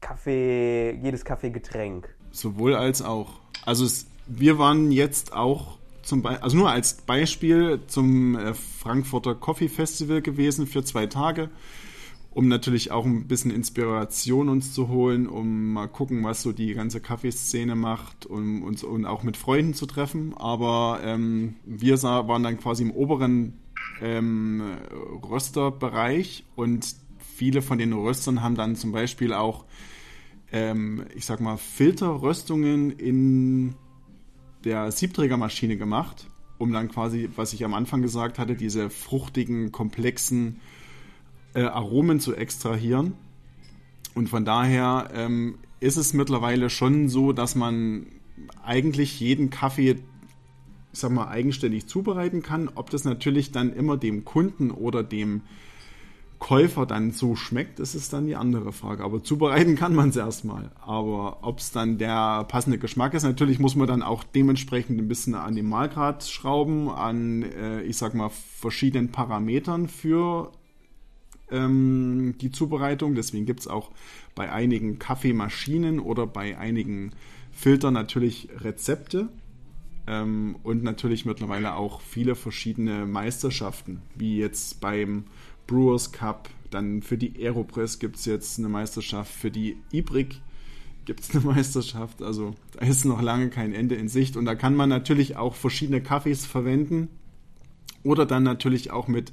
Kaffee, 0.00 0.98
jedes 1.02 1.24
Kaffeegetränk. 1.24 2.08
Sowohl 2.30 2.74
als 2.74 3.02
auch. 3.02 3.40
Also 3.64 3.84
es, 3.84 4.06
wir 4.26 4.58
waren 4.58 4.92
jetzt 4.92 5.32
auch 5.32 5.78
zum 6.02 6.22
Beispiel, 6.22 6.42
also 6.42 6.56
nur 6.56 6.70
als 6.70 6.94
Beispiel 6.94 7.80
zum 7.86 8.36
äh, 8.36 8.54
Frankfurter 8.54 9.34
Coffee 9.34 9.68
Festival 9.68 10.22
gewesen 10.22 10.66
für 10.66 10.82
zwei 10.82 11.06
Tage, 11.06 11.50
um 12.30 12.48
natürlich 12.48 12.90
auch 12.90 13.04
ein 13.04 13.28
bisschen 13.28 13.50
Inspiration 13.50 14.48
uns 14.48 14.72
zu 14.72 14.88
holen, 14.88 15.26
um 15.26 15.72
mal 15.74 15.86
gucken, 15.86 16.24
was 16.24 16.42
so 16.42 16.52
die 16.52 16.72
ganze 16.72 17.00
Kaffeeszene 17.00 17.74
macht 17.74 18.26
um 18.26 18.62
uns 18.62 18.84
und 18.84 19.04
auch 19.04 19.22
mit 19.22 19.36
Freunden 19.36 19.74
zu 19.74 19.86
treffen. 19.86 20.34
Aber 20.34 21.00
ähm, 21.02 21.56
wir 21.66 21.96
sah, 21.98 22.26
waren 22.26 22.42
dann 22.42 22.58
quasi 22.58 22.84
im 22.84 22.90
oberen 22.90 23.58
ähm, 24.00 24.78
Rösterbereich 25.28 26.44
und 26.56 26.94
viele 27.38 27.62
von 27.62 27.78
den 27.78 27.92
Röstern 27.92 28.42
haben 28.42 28.56
dann 28.56 28.74
zum 28.74 28.90
Beispiel 28.90 29.32
auch, 29.32 29.64
ähm, 30.50 31.04
ich 31.14 31.24
sag 31.24 31.40
mal, 31.40 31.56
Filterröstungen 31.56 32.90
in 32.90 33.76
der 34.64 34.90
Siebträgermaschine 34.90 35.76
gemacht, 35.76 36.26
um 36.58 36.72
dann 36.72 36.88
quasi, 36.88 37.30
was 37.36 37.52
ich 37.52 37.64
am 37.64 37.74
Anfang 37.74 38.02
gesagt 38.02 38.40
hatte, 38.40 38.56
diese 38.56 38.90
fruchtigen, 38.90 39.70
komplexen 39.70 40.60
äh, 41.54 41.62
Aromen 41.62 42.18
zu 42.18 42.34
extrahieren. 42.34 43.14
Und 44.14 44.28
von 44.28 44.44
daher 44.44 45.10
ähm, 45.14 45.58
ist 45.78 45.96
es 45.96 46.14
mittlerweile 46.14 46.70
schon 46.70 47.08
so, 47.08 47.32
dass 47.32 47.54
man 47.54 48.06
eigentlich 48.64 49.20
jeden 49.20 49.50
Kaffee 49.50 49.96
ich 50.92 50.98
sag 50.98 51.12
mal, 51.12 51.28
eigenständig 51.28 51.86
zubereiten 51.86 52.42
kann. 52.42 52.68
Ob 52.74 52.90
das 52.90 53.04
natürlich 53.04 53.52
dann 53.52 53.72
immer 53.72 53.96
dem 53.96 54.24
Kunden 54.24 54.72
oder 54.72 55.04
dem 55.04 55.42
Käufer 56.38 56.86
dann 56.86 57.10
so 57.10 57.34
schmeckt, 57.34 57.80
das 57.80 57.94
ist 57.94 58.12
dann 58.12 58.26
die 58.26 58.36
andere 58.36 58.72
Frage. 58.72 59.02
Aber 59.02 59.22
zubereiten 59.22 59.74
kann 59.74 59.94
man 59.94 60.10
es 60.10 60.16
erstmal. 60.16 60.70
Aber 60.80 61.38
ob 61.42 61.58
es 61.58 61.72
dann 61.72 61.98
der 61.98 62.44
passende 62.44 62.78
Geschmack 62.78 63.14
ist, 63.14 63.24
natürlich 63.24 63.58
muss 63.58 63.74
man 63.74 63.88
dann 63.88 64.02
auch 64.02 64.22
dementsprechend 64.22 65.00
ein 65.00 65.08
bisschen 65.08 65.34
an 65.34 65.56
den 65.56 65.68
Mahlgrad 65.68 66.24
schrauben, 66.24 66.88
an, 66.90 67.42
äh, 67.42 67.82
ich 67.82 67.96
sag 67.96 68.14
mal, 68.14 68.30
verschiedenen 68.30 69.10
Parametern 69.10 69.88
für 69.88 70.52
ähm, 71.50 72.36
die 72.40 72.52
Zubereitung. 72.52 73.14
Deswegen 73.14 73.46
gibt 73.46 73.60
es 73.60 73.68
auch 73.68 73.90
bei 74.34 74.52
einigen 74.52 74.98
Kaffeemaschinen 74.98 75.98
oder 75.98 76.26
bei 76.26 76.56
einigen 76.56 77.12
Filtern 77.50 77.94
natürlich 77.94 78.48
Rezepte. 78.60 79.28
Ähm, 80.06 80.56
und 80.62 80.84
natürlich 80.84 81.26
mittlerweile 81.26 81.74
auch 81.74 82.00
viele 82.00 82.34
verschiedene 82.34 83.06
Meisterschaften, 83.06 84.02
wie 84.14 84.38
jetzt 84.38 84.80
beim 84.80 85.24
Brewers 85.68 86.10
Cup. 86.10 86.48
Dann 86.70 87.02
für 87.02 87.16
die 87.16 87.34
Aeropress 87.38 88.00
gibt 88.00 88.16
es 88.16 88.24
jetzt 88.24 88.58
eine 88.58 88.68
Meisterschaft. 88.68 89.32
Für 89.32 89.52
die 89.52 89.76
Ibrik 89.92 90.40
gibt 91.04 91.20
es 91.20 91.30
eine 91.30 91.44
Meisterschaft. 91.54 92.20
Also 92.22 92.56
da 92.72 92.84
ist 92.84 93.04
noch 93.04 93.22
lange 93.22 93.50
kein 93.50 93.72
Ende 93.72 93.94
in 93.94 94.08
Sicht. 94.08 94.36
Und 94.36 94.46
da 94.46 94.56
kann 94.56 94.74
man 94.74 94.88
natürlich 94.88 95.36
auch 95.36 95.54
verschiedene 95.54 96.02
Kaffees 96.02 96.44
verwenden. 96.44 97.08
Oder 98.02 98.26
dann 98.26 98.42
natürlich 98.42 98.90
auch 98.90 99.06
mit 99.06 99.32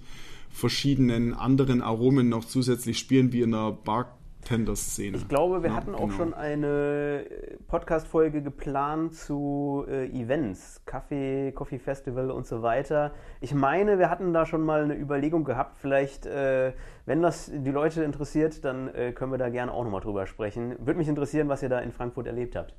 verschiedenen 0.52 1.34
anderen 1.34 1.82
Aromen 1.82 2.30
noch 2.30 2.46
zusätzlich 2.46 3.00
spielen, 3.00 3.34
wie 3.34 3.42
in 3.42 3.52
der 3.52 3.72
Bar 3.72 4.16
Bartender-Szene. 4.46 5.18
Ich 5.18 5.28
glaube, 5.28 5.64
wir 5.64 5.72
ja, 5.72 5.76
hatten 5.76 5.96
auch 5.96 6.02
genau. 6.02 6.12
schon 6.14 6.34
eine 6.34 7.26
Podcast-Folge 7.68 8.42
geplant 8.42 9.16
zu 9.16 9.86
äh, 9.88 10.06
Events, 10.08 10.82
Kaffee, 10.86 11.52
Coffee 11.52 11.80
Festival 11.80 12.30
und 12.30 12.46
so 12.46 12.62
weiter. 12.62 13.12
Ich 13.42 13.54
meine, 13.54 13.98
wir 13.98 14.10
hatten 14.10 14.34
da 14.34 14.46
schon 14.46 14.62
mal 14.62 14.84
eine 14.84 14.96
Überlegung 14.96 15.44
gehabt. 15.44 15.78
Vielleicht, 15.80 16.28
äh, 16.28 16.74
wenn 17.06 17.22
das 17.22 17.52
die 17.52 17.72
Leute 17.72 18.04
interessiert, 18.04 18.64
dann 18.64 18.88
äh, 18.90 19.12
können 19.14 19.32
wir 19.32 19.40
da 19.40 19.50
gerne 19.50 19.74
auch 19.74 19.84
nochmal 19.84 20.02
drüber 20.02 20.28
sprechen. 20.28 20.76
Würde 20.80 20.98
mich 20.98 21.08
interessieren, 21.08 21.50
was 21.50 21.64
ihr 21.64 21.70
da 21.70 21.80
in 21.80 21.92
Frankfurt 21.92 22.28
erlebt 22.28 22.56
habt. 22.56 22.76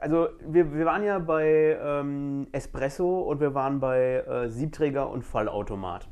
Also, 0.00 0.28
wir, 0.46 0.74
wir 0.74 0.84
waren 0.84 1.02
ja 1.02 1.18
bei 1.18 1.78
ähm, 1.82 2.46
Espresso 2.52 3.20
und 3.20 3.40
wir 3.40 3.54
waren 3.54 3.80
bei 3.80 4.16
äh, 4.16 4.48
Siebträger 4.48 5.08
und 5.10 5.22
Vollautomat. 5.22 6.08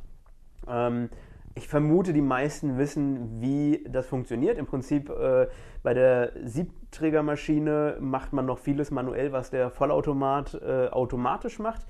Ähm, 0.66 1.10
ich 1.54 1.68
vermute, 1.68 2.12
die 2.12 2.22
meisten 2.22 2.78
wissen, 2.78 3.40
wie 3.40 3.84
das 3.88 4.06
funktioniert. 4.06 4.56
Im 4.56 4.66
Prinzip 4.66 5.10
äh, 5.10 5.48
bei 5.82 5.94
der 5.94 6.32
Siebträgermaschine 6.44 7.96
macht 8.00 8.32
man 8.32 8.46
noch 8.46 8.58
vieles 8.58 8.90
manuell, 8.90 9.32
was 9.32 9.50
der 9.50 9.70
Vollautomat 9.70 10.54
äh, 10.54 10.88
automatisch 10.88 11.58
macht. 11.58 11.86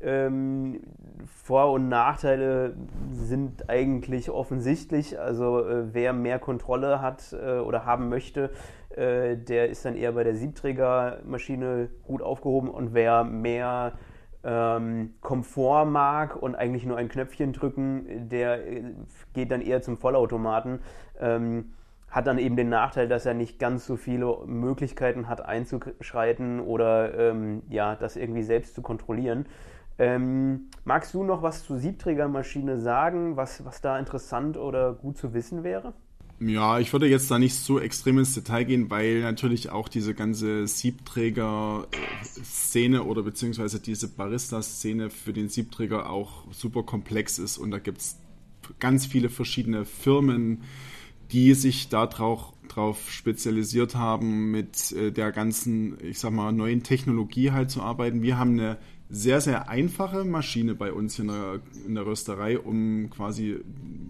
Ähm, 0.00 0.80
Vor- 1.26 1.72
und 1.72 1.88
Nachteile 1.88 2.76
sind 3.10 3.68
eigentlich 3.68 4.30
offensichtlich. 4.30 5.18
Also 5.18 5.66
äh, 5.66 5.94
wer 5.94 6.12
mehr 6.12 6.38
Kontrolle 6.38 7.00
hat 7.00 7.32
äh, 7.32 7.58
oder 7.58 7.84
haben 7.84 8.08
möchte, 8.08 8.50
äh, 8.90 9.36
der 9.36 9.70
ist 9.70 9.84
dann 9.84 9.96
eher 9.96 10.12
bei 10.12 10.22
der 10.22 10.36
Siebträgermaschine 10.36 11.88
gut 12.04 12.22
aufgehoben 12.22 12.68
und 12.68 12.94
wer 12.94 13.24
mehr 13.24 13.92
ähm, 14.48 15.14
Komfort 15.20 15.84
mag 15.84 16.34
und 16.36 16.54
eigentlich 16.54 16.86
nur 16.86 16.96
ein 16.96 17.10
Knöpfchen 17.10 17.52
drücken, 17.52 18.28
der 18.30 18.66
äh, 18.66 18.82
geht 19.34 19.50
dann 19.50 19.60
eher 19.60 19.82
zum 19.82 19.98
Vollautomaten. 19.98 20.80
Ähm, 21.20 21.74
hat 22.10 22.26
dann 22.26 22.38
eben 22.38 22.56
den 22.56 22.70
Nachteil, 22.70 23.06
dass 23.06 23.26
er 23.26 23.34
nicht 23.34 23.58
ganz 23.58 23.84
so 23.84 23.96
viele 23.96 24.38
Möglichkeiten 24.46 25.28
hat 25.28 25.44
einzuschreiten 25.44 26.60
oder 26.60 27.18
ähm, 27.18 27.62
ja, 27.68 27.96
das 27.96 28.16
irgendwie 28.16 28.42
selbst 28.42 28.74
zu 28.74 28.80
kontrollieren. 28.80 29.44
Ähm, 29.98 30.70
magst 30.84 31.12
du 31.12 31.22
noch 31.22 31.42
was 31.42 31.64
zur 31.64 31.76
Siebträgermaschine 31.76 32.78
sagen, 32.78 33.36
was, 33.36 33.62
was 33.66 33.82
da 33.82 33.98
interessant 33.98 34.56
oder 34.56 34.94
gut 34.94 35.18
zu 35.18 35.34
wissen 35.34 35.64
wäre? 35.64 35.92
Ja, 36.40 36.78
ich 36.78 36.92
würde 36.92 37.08
jetzt 37.08 37.32
da 37.32 37.38
nicht 37.40 37.56
so 37.56 37.80
extrem 37.80 38.18
ins 38.18 38.34
Detail 38.34 38.62
gehen, 38.64 38.90
weil 38.90 39.22
natürlich 39.22 39.70
auch 39.70 39.88
diese 39.88 40.14
ganze 40.14 40.68
Siebträger-Szene 40.68 43.02
oder 43.02 43.24
beziehungsweise 43.24 43.80
diese 43.80 44.06
Barista-Szene 44.06 45.10
für 45.10 45.32
den 45.32 45.48
Siebträger 45.48 46.08
auch 46.08 46.44
super 46.52 46.84
komplex 46.84 47.40
ist 47.40 47.58
und 47.58 47.72
da 47.72 47.80
gibt 47.80 47.98
es 47.98 48.20
ganz 48.78 49.04
viele 49.04 49.30
verschiedene 49.30 49.84
Firmen, 49.84 50.62
die 51.32 51.54
sich 51.54 51.88
darauf 51.88 52.52
drauf 52.68 53.10
spezialisiert 53.10 53.96
haben, 53.96 54.52
mit 54.52 54.92
äh, 54.92 55.10
der 55.10 55.32
ganzen, 55.32 55.98
ich 56.04 56.20
sag 56.20 56.30
mal, 56.32 56.52
neuen 56.52 56.84
Technologie 56.84 57.50
halt 57.50 57.70
zu 57.70 57.82
arbeiten. 57.82 58.22
Wir 58.22 58.38
haben 58.38 58.52
eine 58.52 58.78
sehr, 59.10 59.40
sehr 59.40 59.68
einfache 59.68 60.24
Maschine 60.24 60.74
bei 60.74 60.92
uns 60.92 61.18
in 61.18 61.28
der, 61.28 61.60
in 61.86 61.94
der 61.94 62.04
Rösterei, 62.04 62.58
um 62.58 63.08
quasi, 63.10 63.56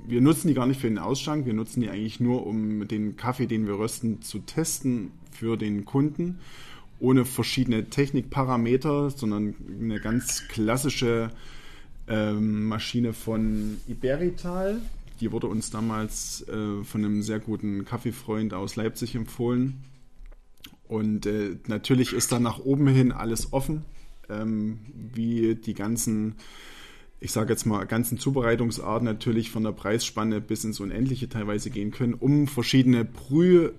wir 0.07 0.21
nutzen 0.21 0.49
die 0.49 0.55
gar 0.55 0.67
nicht 0.67 0.81
für 0.81 0.89
den 0.89 0.99
Ausschank, 0.99 1.47
wir 1.47 1.55
nutzen 1.55 1.81
die 1.81 1.89
eigentlich 1.89 2.19
nur, 2.19 2.47
um 2.47 2.89
den 2.89 3.17
Kaffee, 3.17 3.47
den 3.47 3.67
wir 3.67 3.79
rösten, 3.79 4.23
zu 4.23 4.41
testen 4.41 5.13
für 5.31 5.57
den 5.57 5.85
Kunden, 5.85 6.41
ohne 6.99 7.25
verschiedene 7.25 7.89
Technikparameter, 7.89 9.11
sondern 9.11 9.55
eine 9.81 10.01
ganz 10.01 10.49
klassische 10.49 11.31
ähm, 12.09 12.65
Maschine 12.65 13.13
von 13.13 13.77
Iberital. 13.87 14.81
Die 15.21 15.31
wurde 15.31 15.47
uns 15.47 15.71
damals 15.71 16.45
äh, 16.49 16.83
von 16.83 17.05
einem 17.05 17.23
sehr 17.23 17.39
guten 17.39 17.85
Kaffeefreund 17.85 18.53
aus 18.53 18.75
Leipzig 18.75 19.15
empfohlen. 19.15 19.75
Und 20.89 21.27
äh, 21.27 21.57
natürlich 21.69 22.13
ist 22.13 22.33
da 22.33 22.41
nach 22.41 22.59
oben 22.59 22.89
hin 22.89 23.13
alles 23.13 23.53
offen 23.53 23.85
ähm, 24.29 24.79
wie 25.13 25.55
die 25.55 25.75
ganzen, 25.75 26.35
ich 27.21 27.33
sage 27.33 27.53
jetzt 27.53 27.67
mal, 27.67 27.85
ganzen 27.85 28.19
Zubereitungsarten 28.19 29.05
natürlich 29.05 29.51
von 29.51 29.65
der 29.65 29.73
Preisspanne 29.73 30.41
bis 30.41 30.65
ins 30.65 30.81
Unendliche 30.81 31.29
teilweise 31.29 31.71
gehen 31.71 31.91
können, 31.91 32.15
um 32.15 32.47
verschiedene 32.47 33.05
Brühe, 33.05 33.73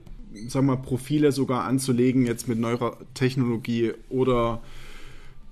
sag 0.48 0.63
mal, 0.63 0.77
Profile 0.77 1.32
sogar 1.32 1.65
anzulegen, 1.65 2.25
jetzt 2.25 2.48
mit 2.48 2.60
neuer 2.60 2.98
Technologie 3.13 3.94
oder 4.10 4.62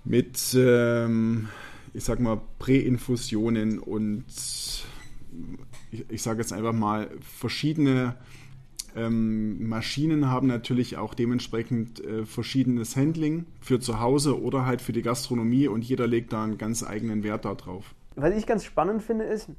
mit, 0.03 0.55
ähm, 0.57 1.49
ich 1.93 2.03
sag 2.03 2.19
mal, 2.19 2.41
Präinfusionen 2.59 3.79
und 3.79 4.25
ich, 5.91 6.05
ich 6.09 6.21
sage 6.21 6.39
jetzt 6.39 6.53
einfach 6.53 6.73
mal 6.73 7.09
verschiedene 7.21 8.15
ähm, 8.97 9.67
Maschinen 9.67 10.29
haben 10.29 10.47
natürlich 10.47 10.97
auch 10.97 11.13
dementsprechend 11.13 12.03
äh, 12.03 12.25
verschiedenes 12.25 12.95
Handling 12.95 13.45
für 13.61 13.79
zu 13.79 13.99
Hause 13.99 14.41
oder 14.41 14.65
halt 14.65 14.81
für 14.81 14.93
die 14.93 15.03
Gastronomie 15.03 15.67
und 15.67 15.83
jeder 15.83 16.07
legt 16.07 16.33
da 16.33 16.43
einen 16.43 16.57
ganz 16.57 16.83
eigenen 16.83 17.23
Wert 17.23 17.45
darauf. 17.45 17.93
Was 18.15 18.35
ich 18.35 18.47
ganz 18.47 18.65
spannend 18.65 19.03
finde, 19.03 19.25
ist, 19.25 19.49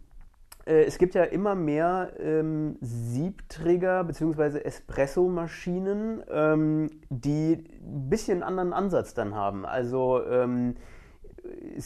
äh, 0.66 0.84
es 0.84 0.98
gibt 0.98 1.14
ja 1.14 1.24
immer 1.24 1.54
mehr 1.54 2.12
ähm, 2.18 2.76
Siebträger 2.80 4.04
bzw. 4.04 4.58
Espresso-Maschinen, 4.58 6.22
ähm, 6.30 6.90
die 7.08 7.64
ein 7.80 8.10
bisschen 8.10 8.42
anderen 8.42 8.72
Ansatz 8.72 9.14
dann 9.14 9.34
haben. 9.34 9.64
Also 9.64 10.22
ähm, 10.26 10.74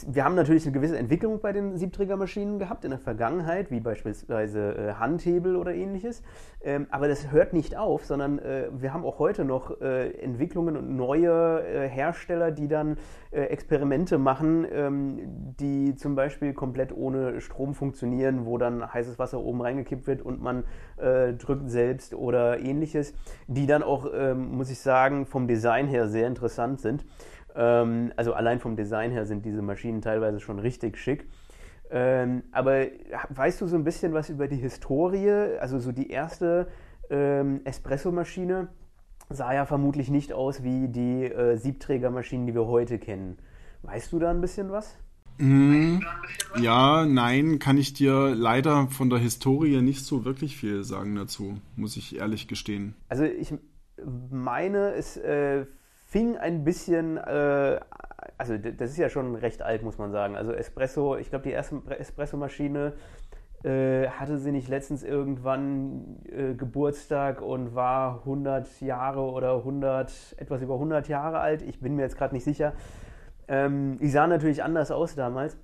wir 0.07 0.23
haben 0.23 0.35
natürlich 0.35 0.65
eine 0.65 0.73
gewisse 0.73 0.97
Entwicklung 0.97 1.39
bei 1.39 1.53
den 1.53 1.77
Siebträgermaschinen 1.77 2.59
gehabt 2.59 2.83
in 2.83 2.91
der 2.91 2.99
Vergangenheit, 2.99 3.71
wie 3.71 3.79
beispielsweise 3.79 4.75
äh, 4.75 4.93
Handhebel 4.93 5.55
oder 5.55 5.73
ähnliches. 5.73 6.23
Ähm, 6.61 6.87
aber 6.89 7.07
das 7.07 7.31
hört 7.31 7.53
nicht 7.53 7.77
auf, 7.77 8.05
sondern 8.05 8.39
äh, 8.39 8.69
wir 8.71 8.93
haben 8.93 9.05
auch 9.05 9.19
heute 9.19 9.45
noch 9.45 9.81
äh, 9.81 10.11
Entwicklungen 10.21 10.77
und 10.77 10.95
neue 10.95 11.63
Hersteller, 11.63 12.51
die 12.51 12.67
dann 12.67 12.97
Experimente 13.31 14.17
machen, 14.17 14.65
ähm, 14.71 15.19
die 15.59 15.95
zum 15.95 16.15
Beispiel 16.15 16.53
komplett 16.53 16.95
ohne 16.95 17.41
Strom 17.41 17.73
funktionieren, 17.73 18.45
wo 18.45 18.57
dann 18.57 18.93
heißes 18.93 19.17
Wasser 19.17 19.39
oben 19.39 19.61
reingekippt 19.61 20.07
wird 20.07 20.21
und 20.21 20.41
man 20.41 20.63
drückt 20.95 21.69
selbst 21.69 22.13
oder 22.13 22.59
ähnliches, 22.59 23.13
die 23.47 23.65
dann 23.65 23.83
auch, 23.83 24.07
ähm, 24.13 24.55
muss 24.55 24.69
ich 24.69 24.79
sagen, 24.79 25.25
vom 25.25 25.47
Design 25.47 25.87
her 25.87 26.07
sehr 26.07 26.27
interessant 26.27 26.79
sind. 26.79 27.03
Ähm, 27.55 28.11
also 28.15 28.33
allein 28.33 28.59
vom 28.59 28.75
Design 28.75 29.11
her 29.11 29.25
sind 29.25 29.45
diese 29.45 29.61
Maschinen 29.61 30.01
teilweise 30.01 30.39
schon 30.39 30.59
richtig 30.59 30.97
schick. 30.97 31.27
Ähm, 31.91 32.43
aber 32.51 32.87
weißt 33.29 33.61
du 33.61 33.67
so 33.67 33.75
ein 33.75 33.83
bisschen 33.83 34.13
was 34.13 34.29
über 34.29 34.47
die 34.47 34.57
Historie? 34.57 35.57
Also 35.59 35.79
so 35.79 35.91
die 35.91 36.09
erste 36.09 36.67
ähm, 37.09 37.61
Espresso-Maschine 37.65 38.69
sah 39.29 39.53
ja 39.53 39.65
vermutlich 39.65 40.09
nicht 40.09 40.33
aus 40.33 40.63
wie 40.63 40.87
die 40.87 41.25
äh, 41.25 41.55
Siebträgermaschinen, 41.57 42.47
die 42.47 42.55
wir 42.55 42.65
heute 42.65 42.99
kennen. 42.99 43.37
Weißt 43.83 44.11
du 44.11 44.19
da 44.19 44.31
ein 44.31 44.41
bisschen 44.41 44.71
was? 44.71 44.97
Mm, 45.37 45.99
ja, 46.59 47.05
nein, 47.05 47.59
kann 47.59 47.77
ich 47.77 47.93
dir 47.93 48.35
leider 48.35 48.87
von 48.87 49.09
der 49.09 49.19
Historie 49.19 49.81
nicht 49.81 50.05
so 50.05 50.25
wirklich 50.25 50.57
viel 50.57 50.83
sagen 50.83 51.15
dazu, 51.15 51.59
muss 51.75 51.97
ich 51.97 52.17
ehrlich 52.17 52.47
gestehen. 52.47 52.95
Also 53.09 53.23
ich 53.23 53.53
meine, 54.29 54.93
es 54.93 55.17
äh, 55.17 55.65
fing 56.13 56.37
ein 56.37 56.63
bisschen, 56.63 57.17
äh, 57.17 57.79
also 58.37 58.55
das 58.55 58.91
ist 58.91 58.97
ja 58.97 59.09
schon 59.09 59.33
recht 59.33 59.63
alt, 59.63 59.81
muss 59.81 59.97
man 59.97 60.11
sagen. 60.11 60.35
Also 60.35 60.51
Espresso, 60.51 61.17
ich 61.17 61.31
glaube, 61.31 61.45
die 61.45 61.51
erste 61.51 61.81
Espresso-Maschine 61.89 62.93
äh, 63.63 64.09
hatte 64.09 64.37
sie 64.37 64.51
nicht 64.51 64.69
letztens 64.69 65.03
irgendwann 65.03 66.19
äh, 66.29 66.53
Geburtstag 66.53 67.41
und 67.41 67.73
war 67.73 68.19
100 68.19 68.81
Jahre 68.81 69.21
oder 69.21 69.55
100, 69.55 70.35
etwas 70.37 70.61
über 70.61 70.75
100 70.75 71.07
Jahre 71.07 71.39
alt. 71.39 71.63
Ich 71.63 71.79
bin 71.79 71.95
mir 71.95 72.03
jetzt 72.03 72.17
gerade 72.17 72.35
nicht 72.35 72.43
sicher. 72.43 72.73
Ähm, 73.47 73.97
die 73.99 74.09
sahen 74.09 74.29
natürlich 74.29 74.61
anders 74.61 74.91
aus 74.91 75.15
damals. 75.15 75.57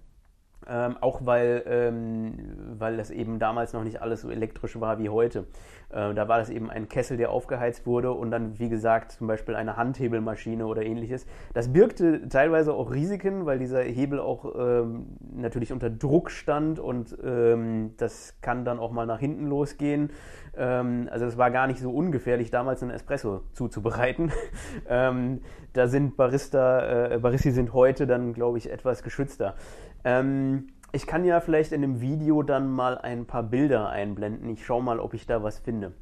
Ähm, 0.71 0.97
auch 1.01 1.25
weil, 1.25 1.63
ähm, 1.65 2.33
weil 2.77 2.97
das 2.97 3.09
eben 3.09 3.39
damals 3.39 3.73
noch 3.73 3.83
nicht 3.83 4.01
alles 4.01 4.21
so 4.21 4.29
elektrisch 4.29 4.79
war 4.79 4.99
wie 4.99 5.09
heute. 5.09 5.45
Äh, 5.89 6.13
da 6.13 6.27
war 6.27 6.37
das 6.37 6.51
eben 6.51 6.69
ein 6.69 6.87
Kessel, 6.87 7.17
der 7.17 7.31
aufgeheizt 7.31 7.87
wurde 7.87 8.11
und 8.11 8.29
dann, 8.29 8.59
wie 8.59 8.69
gesagt, 8.69 9.13
zum 9.13 9.25
Beispiel 9.27 9.55
eine 9.55 9.77
Handhebelmaschine 9.77 10.67
oder 10.67 10.83
ähnliches. 10.83 11.25
Das 11.53 11.73
birgte 11.73 12.29
teilweise 12.29 12.73
auch 12.73 12.91
Risiken, 12.91 13.47
weil 13.47 13.57
dieser 13.57 13.81
Hebel 13.81 14.19
auch 14.19 14.45
ähm, 14.55 15.17
natürlich 15.35 15.73
unter 15.73 15.89
Druck 15.89 16.29
stand 16.29 16.79
und 16.79 17.17
ähm, 17.23 17.95
das 17.97 18.35
kann 18.41 18.63
dann 18.63 18.77
auch 18.77 18.91
mal 18.91 19.07
nach 19.07 19.19
hinten 19.19 19.47
losgehen. 19.47 20.11
Ähm, 20.55 21.09
also 21.11 21.25
es 21.25 21.37
war 21.37 21.49
gar 21.49 21.65
nicht 21.65 21.79
so 21.79 21.89
ungefährlich, 21.89 22.51
damals 22.51 22.83
einen 22.83 22.91
Espresso 22.91 23.41
zuzubereiten. 23.53 24.31
Ähm, 24.87 25.41
da 25.73 25.87
sind 25.87 26.17
Barista, 26.17 27.13
äh, 27.13 27.19
Baristi 27.19 27.51
sind 27.51 27.73
heute 27.73 28.07
dann, 28.07 28.33
glaube 28.33 28.57
ich, 28.57 28.71
etwas 28.71 29.03
geschützter. 29.03 29.55
Ähm, 30.03 30.67
ich 30.91 31.05
kann 31.05 31.25
ja 31.25 31.39
vielleicht 31.39 31.71
in 31.71 31.81
dem 31.81 32.01
Video 32.01 32.41
dann 32.41 32.71
mal 32.71 32.97
ein 32.97 33.25
paar 33.25 33.43
Bilder 33.43 33.89
einblenden. 33.89 34.49
Ich 34.49 34.65
schaue 34.65 34.81
mal, 34.81 34.99
ob 34.99 35.13
ich 35.13 35.25
da 35.25 35.43
was 35.43 35.59
finde. 35.59 35.93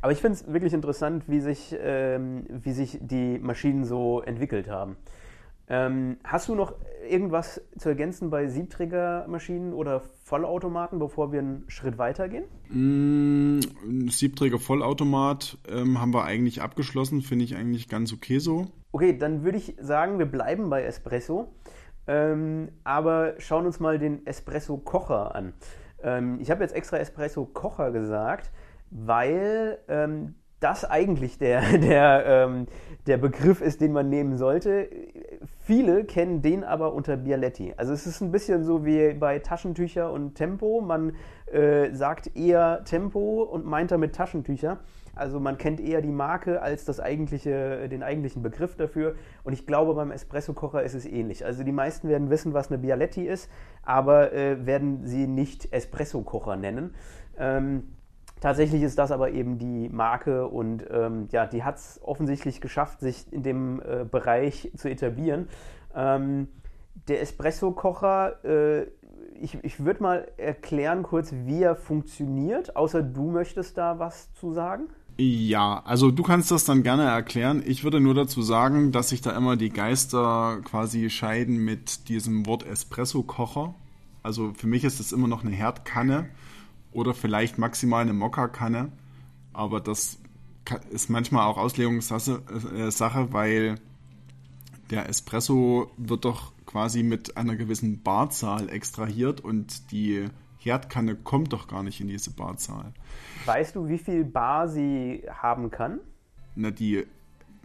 Aber 0.00 0.12
ich 0.12 0.20
finde 0.20 0.38
es 0.38 0.52
wirklich 0.52 0.72
interessant, 0.72 1.24
wie 1.26 1.40
sich, 1.40 1.76
ähm, 1.80 2.46
wie 2.48 2.72
sich 2.72 2.98
die 3.00 3.38
Maschinen 3.38 3.84
so 3.84 4.22
entwickelt 4.22 4.68
haben. 4.68 4.96
Ähm, 5.70 6.16
hast 6.24 6.48
du 6.48 6.54
noch 6.54 6.72
irgendwas 7.06 7.60
zu 7.76 7.90
ergänzen 7.90 8.30
bei 8.30 8.46
Siebträgermaschinen 8.46 9.74
oder 9.74 10.00
Vollautomaten, 10.24 10.98
bevor 10.98 11.30
wir 11.30 11.40
einen 11.40 11.64
Schritt 11.68 11.98
weitergehen? 11.98 12.44
Mm, 12.70 13.60
Siebträger 14.08 14.58
Vollautomat 14.58 15.58
ähm, 15.68 16.00
haben 16.00 16.14
wir 16.14 16.24
eigentlich 16.24 16.62
abgeschlossen, 16.62 17.20
finde 17.20 17.44
ich 17.44 17.56
eigentlich 17.56 17.88
ganz 17.88 18.14
okay 18.14 18.38
so. 18.38 18.68
Okay, 18.92 19.18
dann 19.18 19.44
würde 19.44 19.58
ich 19.58 19.76
sagen, 19.78 20.18
wir 20.18 20.26
bleiben 20.26 20.70
bei 20.70 20.84
Espresso. 20.84 21.52
Ähm, 22.08 22.70
aber 22.84 23.34
schauen 23.38 23.66
uns 23.66 23.80
mal 23.80 23.98
den 23.98 24.26
Espresso-Kocher 24.26 25.34
an. 25.34 25.52
Ähm, 26.02 26.38
ich 26.40 26.50
habe 26.50 26.62
jetzt 26.62 26.74
extra 26.74 26.96
Espresso-Kocher 26.96 27.90
gesagt, 27.90 28.50
weil 28.90 29.78
ähm, 29.88 30.34
das 30.60 30.84
eigentlich 30.84 31.38
der, 31.38 31.60
der, 31.78 32.24
ähm, 32.26 32.66
der 33.06 33.18
Begriff 33.18 33.60
ist, 33.60 33.80
den 33.80 33.92
man 33.92 34.08
nehmen 34.08 34.36
sollte. 34.36 34.88
Viele 35.60 36.04
kennen 36.04 36.42
den 36.42 36.64
aber 36.64 36.94
unter 36.94 37.16
Bialetti. 37.16 37.74
Also 37.76 37.92
es 37.92 38.06
ist 38.06 38.20
ein 38.20 38.32
bisschen 38.32 38.64
so 38.64 38.84
wie 38.84 39.12
bei 39.12 39.38
Taschentücher 39.38 40.10
und 40.10 40.34
Tempo. 40.34 40.80
Man 40.80 41.14
äh, 41.52 41.94
sagt 41.94 42.36
eher 42.36 42.84
Tempo 42.84 43.42
und 43.42 43.64
meint 43.64 43.90
damit 43.90 44.14
Taschentücher. 44.14 44.78
Also 45.18 45.40
man 45.40 45.58
kennt 45.58 45.80
eher 45.80 46.00
die 46.00 46.12
Marke 46.12 46.62
als 46.62 46.84
das 46.84 47.00
eigentliche, 47.00 47.88
den 47.88 48.02
eigentlichen 48.04 48.40
Begriff 48.40 48.76
dafür. 48.76 49.16
Und 49.42 49.52
ich 49.52 49.66
glaube, 49.66 49.94
beim 49.94 50.12
Espresso-Kocher 50.12 50.82
ist 50.82 50.94
es 50.94 51.04
ähnlich. 51.06 51.44
Also 51.44 51.64
die 51.64 51.72
meisten 51.72 52.08
werden 52.08 52.30
wissen, 52.30 52.54
was 52.54 52.68
eine 52.68 52.78
Bialetti 52.78 53.26
ist, 53.26 53.50
aber 53.82 54.32
äh, 54.32 54.64
werden 54.64 55.06
sie 55.06 55.26
nicht 55.26 55.72
Espresso-Kocher 55.72 56.56
nennen. 56.56 56.94
Ähm, 57.36 57.94
tatsächlich 58.40 58.82
ist 58.82 58.98
das 58.98 59.10
aber 59.10 59.30
eben 59.30 59.58
die 59.58 59.88
Marke 59.88 60.46
und 60.46 60.84
ähm, 60.88 61.26
ja, 61.32 61.46
die 61.46 61.64
hat 61.64 61.76
es 61.76 62.00
offensichtlich 62.04 62.60
geschafft, 62.60 63.00
sich 63.00 63.32
in 63.32 63.42
dem 63.42 63.82
äh, 63.82 64.04
Bereich 64.04 64.70
zu 64.76 64.88
etablieren. 64.88 65.48
Ähm, 65.96 66.46
der 67.08 67.22
Espresso-Kocher 67.22 68.44
äh, 68.44 68.86
ich, 69.40 69.58
ich 69.62 69.84
würde 69.84 70.02
mal 70.02 70.28
erklären 70.36 71.02
kurz, 71.02 71.32
wie 71.32 71.62
er 71.62 71.76
funktioniert, 71.76 72.76
außer 72.76 73.02
du 73.02 73.30
möchtest 73.30 73.78
da 73.78 73.98
was 73.98 74.32
zu 74.34 74.52
sagen. 74.52 74.88
Ja, 75.20 75.82
also 75.84 76.12
du 76.12 76.22
kannst 76.22 76.52
das 76.52 76.64
dann 76.64 76.84
gerne 76.84 77.02
erklären. 77.02 77.62
Ich 77.66 77.82
würde 77.82 77.98
nur 77.98 78.14
dazu 78.14 78.40
sagen, 78.40 78.92
dass 78.92 79.08
sich 79.08 79.20
da 79.20 79.36
immer 79.36 79.56
die 79.56 79.70
Geister 79.70 80.60
quasi 80.62 81.10
scheiden 81.10 81.64
mit 81.64 82.08
diesem 82.08 82.46
Wort 82.46 82.64
Espresso-Kocher. 82.64 83.74
Also 84.22 84.52
für 84.56 84.68
mich 84.68 84.84
ist 84.84 85.00
es 85.00 85.10
immer 85.10 85.26
noch 85.26 85.44
eine 85.44 85.54
Herdkanne 85.54 86.28
oder 86.92 87.14
vielleicht 87.14 87.58
maximal 87.58 88.02
eine 88.02 88.12
Mokka-Kanne. 88.12 88.92
Aber 89.52 89.80
das 89.80 90.18
ist 90.90 91.10
manchmal 91.10 91.46
auch 91.46 91.56
Auslegungssache, 91.56 92.42
äh, 92.76 93.32
weil 93.32 93.74
der 94.90 95.08
Espresso 95.08 95.90
wird 95.96 96.24
doch 96.24 96.52
quasi 96.68 97.02
mit 97.02 97.36
einer 97.38 97.56
gewissen 97.56 98.02
Barzahl 98.02 98.68
extrahiert 98.68 99.40
und 99.40 99.90
die 99.90 100.26
Herdkanne 100.58 101.16
kommt 101.16 101.54
doch 101.54 101.66
gar 101.66 101.82
nicht 101.82 102.00
in 102.00 102.08
diese 102.08 102.30
Barzahl. 102.30 102.92
Weißt 103.46 103.74
du, 103.74 103.88
wie 103.88 103.98
viel 103.98 104.24
Bar 104.24 104.68
sie 104.68 105.22
haben 105.30 105.70
kann? 105.70 105.98
Na, 106.56 106.70
die, 106.70 107.06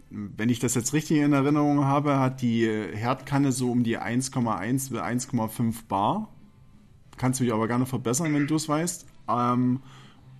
wenn 0.08 0.48
ich 0.48 0.58
das 0.58 0.74
jetzt 0.74 0.94
richtig 0.94 1.18
in 1.18 1.34
Erinnerung 1.34 1.84
habe, 1.84 2.18
hat 2.18 2.40
die 2.40 2.66
Herdkanne 2.66 3.52
so 3.52 3.70
um 3.70 3.84
die 3.84 3.98
1,1 3.98 4.90
bis 4.90 4.98
1,5 4.98 5.86
Bar. 5.86 6.28
Kannst 7.18 7.40
du 7.40 7.44
dich 7.44 7.52
aber 7.52 7.68
gerne 7.68 7.84
verbessern, 7.84 8.32
wenn 8.32 8.46
du 8.46 8.54
es 8.54 8.68
weißt. 8.68 9.06
Ähm, 9.28 9.80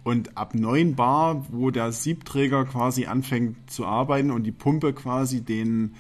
und 0.04 0.38
ab 0.38 0.54
9 0.54 0.94
Bar, 0.94 1.44
wo 1.50 1.70
der 1.70 1.92
Siebträger 1.92 2.64
quasi 2.64 3.04
anfängt 3.04 3.70
zu 3.70 3.84
arbeiten 3.84 4.30
und 4.30 4.44
die 4.44 4.52
Pumpe 4.52 4.94
quasi 4.94 5.42
den, 5.42 5.96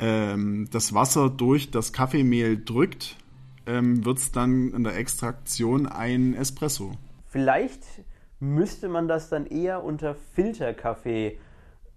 ähm, 0.00 0.68
das 0.70 0.94
Wasser 0.94 1.30
durch 1.30 1.70
das 1.70 1.92
Kaffeemehl 1.92 2.62
drückt, 2.64 3.16
ähm, 3.66 4.04
wird 4.04 4.18
es 4.18 4.32
dann 4.32 4.72
in 4.72 4.84
der 4.84 4.96
Extraktion 4.96 5.86
ein 5.86 6.34
Espresso. 6.34 6.92
Vielleicht 7.26 7.82
müsste 8.40 8.88
man 8.88 9.08
das 9.08 9.28
dann 9.28 9.46
eher 9.46 9.82
unter 9.82 10.14
Filterkaffee 10.14 11.38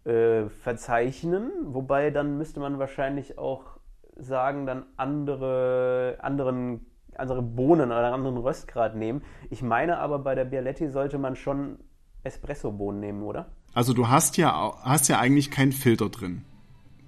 äh, 0.06 0.50
verzeichnen, 0.50 1.52
wobei 1.66 2.12
dann 2.12 2.38
müsste 2.38 2.60
man 2.60 2.80
wahrscheinlich 2.80 3.38
auch 3.38 3.78
sagen, 4.16 4.66
dann 4.66 4.86
andere, 4.96 6.18
anderen, 6.22 6.86
andere 7.16 7.42
Bohnen 7.42 7.88
oder 7.88 8.06
einen 8.06 8.14
anderen 8.14 8.38
Röstgrad 8.38 8.96
nehmen. 8.96 9.22
Ich 9.50 9.62
meine 9.62 10.00
aber, 10.00 10.20
bei 10.20 10.36
der 10.36 10.46
Bialetti 10.46 10.90
sollte 10.90 11.18
man 11.18 11.36
schon 11.36 11.80
Espresso-Bohnen 12.24 13.00
nehmen, 13.00 13.24
oder? 13.24 13.48
Also 13.74 13.94
du 13.94 14.08
hast 14.08 14.38
ja, 14.38 14.74
hast 14.82 15.08
ja 15.08 15.20
eigentlich 15.20 15.52
keinen 15.52 15.72
Filter 15.72 16.10
drin. 16.10 16.44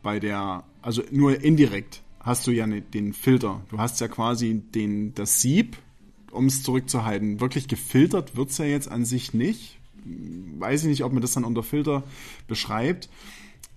Bei 0.02 0.20
der, 0.20 0.64
also 0.82 1.02
nur 1.12 1.42
indirekt 1.42 2.02
hast 2.20 2.48
du 2.48 2.52
ja 2.52 2.68
ne, 2.68 2.82
den 2.82 3.14
Filter. 3.14 3.62
Du 3.70 3.78
hast 3.78 4.00
ja 4.02 4.08
quasi 4.08 4.62
den, 4.74 5.14
das 5.14 5.42
Sieb, 5.42 5.78
um 6.32 6.46
es 6.46 6.64
zurückzuhalten. 6.64 7.40
Wirklich 7.40 7.68
gefiltert 7.68 8.36
wird 8.36 8.50
es 8.50 8.58
ja 8.58 8.66
jetzt 8.66 8.90
an 8.90 9.06
sich 9.06 9.34
nicht. 9.34 9.80
Weiß 10.58 10.84
ich 10.84 10.90
nicht, 10.90 11.04
ob 11.04 11.12
man 11.12 11.22
das 11.22 11.34
dann 11.34 11.44
unter 11.44 11.64
Filter 11.64 12.04
beschreibt. 12.48 13.10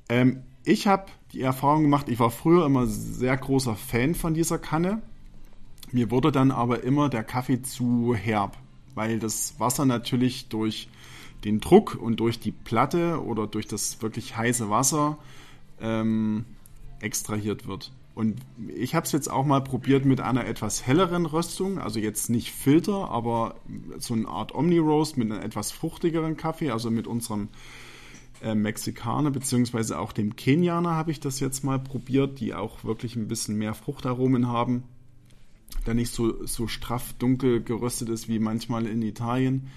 Ähm, 0.09 0.43
ich 0.65 0.87
habe 0.87 1.07
die 1.33 1.41
Erfahrung 1.41 1.83
gemacht, 1.83 2.09
ich 2.09 2.19
war 2.21 2.31
früher 2.31 2.67
immer 2.67 2.87
sehr 2.87 3.37
großer 3.37 3.75
Fan 3.75 4.15
von 4.15 4.35
dieser 4.35 4.59
Kanne. 4.59 5.03
Mir 5.91 6.11
wurde 6.11 6.31
dann 6.31 6.51
aber 6.51 6.85
immer 6.85 7.09
der 7.09 7.25
Kaffee 7.25 7.63
zu 7.63 8.15
herb, 8.15 8.57
weil 8.95 9.19
das 9.19 9.59
Wasser 9.59 9.85
natürlich 9.85 10.49
durch 10.49 10.89
den 11.45 11.61
Druck 11.61 11.99
und 12.01 12.21
durch 12.21 12.39
die 12.39 12.53
Platte 12.53 13.23
oder 13.25 13.47
durch 13.47 13.67
das 13.67 14.01
wirklich 14.01 14.37
heiße 14.37 14.71
Wasser 14.71 15.19
ähm, 15.83 16.47
extrahiert 17.01 17.67
wird. 17.67 17.93
Und 18.15 18.41
ich 18.69 18.95
habe 18.95 19.07
es 19.07 19.13
jetzt 19.13 19.31
auch 19.31 19.45
mal 19.45 19.63
probiert 19.63 20.05
mit 20.05 20.21
einer 20.21 20.47
etwas 20.47 20.87
helleren 20.87 21.25
Röstung, 21.25 21.79
also 21.79 21.99
jetzt 21.99 22.29
nicht 22.29 22.53
Filter, 22.53 23.11
aber 23.11 23.57
so 23.99 24.15
eine 24.15 24.29
Art 24.29 24.55
Omni-Roast 24.55 25.17
mit 25.17 25.33
einem 25.33 25.43
etwas 25.43 25.73
fruchtigeren 25.73 26.37
Kaffee, 26.37 26.71
also 26.71 26.91
mit 26.91 27.07
unserem 27.07 27.49
äh, 28.43 28.55
Mexikaner 28.55 29.31
beziehungsweise 29.31 29.99
auch 29.99 30.13
dem 30.13 30.37
Kenianer 30.37 30.91
habe 30.91 31.11
ich 31.11 31.21
das 31.21 31.41
jetzt 31.41 31.65
mal 31.65 31.79
probiert, 31.79 32.39
die 32.39 32.55
auch 32.55 32.85
wirklich 32.85 33.17
ein 33.17 33.29
bisschen 33.29 33.57
mehr 33.57 33.73
Fruchtaromen 33.73 34.47
haben, 34.49 34.83
der 35.87 35.95
nicht 35.95 36.13
so, 36.13 36.45
so 36.45 36.69
straff 36.69 37.15
dunkel 37.19 37.63
geröstet 37.63 38.11
ist 38.11 38.29
wie 38.29 38.39
manchmal 38.39 38.87
in 38.87 39.01
Italien 39.01 39.69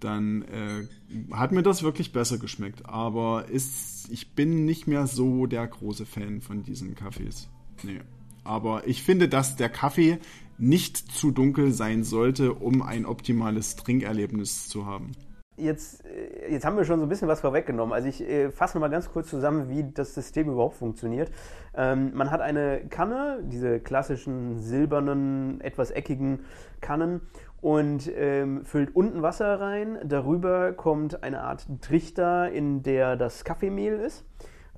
dann 0.00 0.42
äh, 0.42 1.34
hat 1.34 1.52
mir 1.52 1.62
das 1.62 1.82
wirklich 1.82 2.12
besser 2.12 2.38
geschmeckt. 2.38 2.86
Aber 2.86 3.48
ist, 3.48 4.10
ich 4.10 4.34
bin 4.34 4.64
nicht 4.64 4.86
mehr 4.86 5.06
so 5.06 5.46
der 5.46 5.66
große 5.66 6.06
Fan 6.06 6.40
von 6.40 6.62
diesen 6.62 6.94
Kaffees. 6.94 7.48
Nee. 7.82 8.00
Aber 8.44 8.86
ich 8.86 9.02
finde, 9.02 9.28
dass 9.28 9.56
der 9.56 9.68
Kaffee 9.68 10.18
nicht 10.58 10.96
zu 10.96 11.30
dunkel 11.30 11.72
sein 11.72 12.02
sollte, 12.02 12.54
um 12.54 12.82
ein 12.82 13.06
optimales 13.06 13.76
Trinkerlebnis 13.76 14.68
zu 14.68 14.86
haben. 14.86 15.12
Jetzt, 15.56 16.04
äh, 16.06 16.52
jetzt 16.52 16.64
haben 16.64 16.76
wir 16.76 16.84
schon 16.84 17.00
so 17.00 17.06
ein 17.06 17.08
bisschen 17.08 17.26
was 17.26 17.40
vorweggenommen. 17.40 17.92
Also 17.92 18.08
ich 18.08 18.20
äh, 18.20 18.50
fasse 18.50 18.76
nochmal 18.76 18.90
ganz 18.90 19.10
kurz 19.10 19.28
zusammen, 19.28 19.68
wie 19.68 19.84
das 19.92 20.14
System 20.14 20.48
überhaupt 20.48 20.76
funktioniert. 20.76 21.30
Ähm, 21.74 22.12
man 22.14 22.30
hat 22.30 22.40
eine 22.40 22.86
Kanne, 22.88 23.40
diese 23.42 23.80
klassischen 23.80 24.60
silbernen, 24.60 25.60
etwas 25.60 25.90
eckigen 25.90 26.40
Kannen 26.80 27.22
und 27.60 28.10
ähm, 28.14 28.64
füllt 28.64 28.94
unten 28.94 29.22
Wasser 29.22 29.60
rein. 29.60 29.98
Darüber 30.04 30.72
kommt 30.72 31.22
eine 31.22 31.42
Art 31.42 31.66
Trichter, 31.80 32.50
in 32.50 32.82
der 32.82 33.16
das 33.16 33.44
Kaffeemehl 33.44 33.94
ist. 33.94 34.24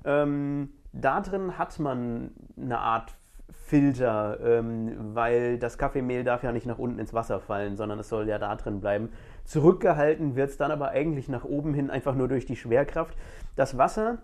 Ähm, 0.03 0.69
da 0.93 1.21
drin 1.21 1.57
hat 1.57 1.79
man 1.79 2.31
eine 2.57 2.79
Art 2.79 3.15
Filter, 3.51 4.39
ähm, 4.43 5.13
weil 5.13 5.57
das 5.57 5.77
Kaffeemehl 5.77 6.23
darf 6.23 6.43
ja 6.43 6.51
nicht 6.51 6.65
nach 6.65 6.77
unten 6.77 6.99
ins 6.99 7.13
Wasser 7.13 7.39
fallen, 7.39 7.77
sondern 7.77 7.99
es 7.99 8.09
soll 8.09 8.27
ja 8.27 8.37
da 8.37 8.55
drin 8.55 8.81
bleiben. 8.81 9.09
Zurückgehalten 9.45 10.35
wird 10.35 10.49
es 10.49 10.57
dann 10.57 10.71
aber 10.71 10.89
eigentlich 10.89 11.29
nach 11.29 11.45
oben 11.45 11.73
hin 11.73 11.89
einfach 11.89 12.15
nur 12.15 12.27
durch 12.27 12.45
die 12.45 12.55
Schwerkraft. 12.55 13.15
Das 13.55 13.77
Wasser 13.77 14.19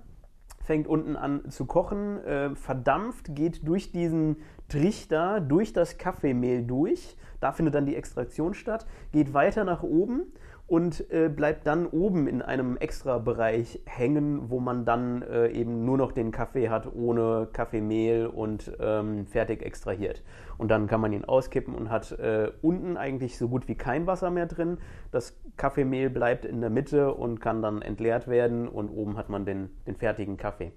fängt 0.63 0.88
unten 0.88 1.15
an 1.15 1.50
zu 1.50 1.65
kochen, 1.65 2.24
äh, 2.26 2.56
verdampft, 2.56 3.36
geht 3.36 3.65
durch 3.65 3.91
diesen 3.91 4.38
Trichter, 4.70 5.40
durch 5.42 5.74
das 5.74 5.98
Kaffeemehl 5.98 6.64
durch. 6.64 7.16
Da 7.40 7.52
findet 7.52 7.76
dann 7.76 7.86
die 7.86 7.96
Extraktion 7.96 8.54
statt, 8.54 8.86
geht 9.12 9.34
weiter 9.34 9.64
nach 9.64 9.84
oben 9.84 10.32
und 10.68 11.10
äh, 11.12 11.30
bleibt 11.30 11.66
dann 11.66 11.86
oben 11.86 12.28
in 12.28 12.42
einem 12.42 12.76
extra 12.76 13.20
Bereich 13.20 13.80
hängen, 13.86 14.50
wo 14.50 14.60
man 14.60 14.84
dann 14.84 15.22
äh, 15.22 15.48
eben 15.48 15.86
nur 15.86 15.98
noch 15.98 16.12
den 16.12 16.32
Kaffee 16.32 16.70
hat, 16.70 16.94
ohne 16.94 17.48
Kaffeemehl 17.54 18.28
und 18.28 18.74
ähm, 18.82 19.26
fertig 19.28 19.64
extrahiert. 19.64 20.24
Und 20.58 20.70
dann 20.70 20.88
kann 20.88 21.00
man 21.00 21.14
ihn 21.14 21.24
auskippen 21.24 21.74
und 21.74 21.90
hat 21.90 22.12
äh, 22.20 22.52
unten 22.62 22.98
eigentlich 22.98 23.38
so 23.38 23.48
gut 23.48 23.70
wie 23.70 23.76
kein 23.76 24.08
Wasser 24.08 24.30
mehr 24.30 24.46
drin. 24.46 24.78
Das 25.12 25.40
Kaffeemehl 25.56 26.10
bleibt 26.10 26.44
in 26.44 26.60
der 26.60 26.70
Mitte 26.70 27.14
und 27.14 27.40
kann 27.40 27.62
dann 27.62 27.82
entleert 27.82 28.28
werden 28.28 28.68
und 28.68 28.90
oben 28.90 29.18
hat 29.18 29.30
man 29.30 29.46
den, 29.46 29.70
den 29.88 29.96
fertigen 29.96 30.36
Kaffee. 30.36 30.74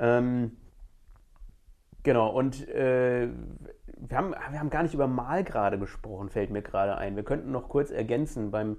Ähm, 0.00 0.56
Genau, 2.02 2.30
und 2.30 2.68
äh, 2.68 3.28
wir, 3.96 4.16
haben, 4.16 4.34
wir 4.50 4.58
haben 4.58 4.70
gar 4.70 4.82
nicht 4.82 4.94
über 4.94 5.06
Mahlgrade 5.06 5.78
gesprochen, 5.78 6.28
fällt 6.28 6.50
mir 6.50 6.62
gerade 6.62 6.96
ein. 6.96 7.14
Wir 7.14 7.22
könnten 7.22 7.52
noch 7.52 7.68
kurz 7.68 7.90
ergänzen 7.92 8.50
beim, 8.50 8.76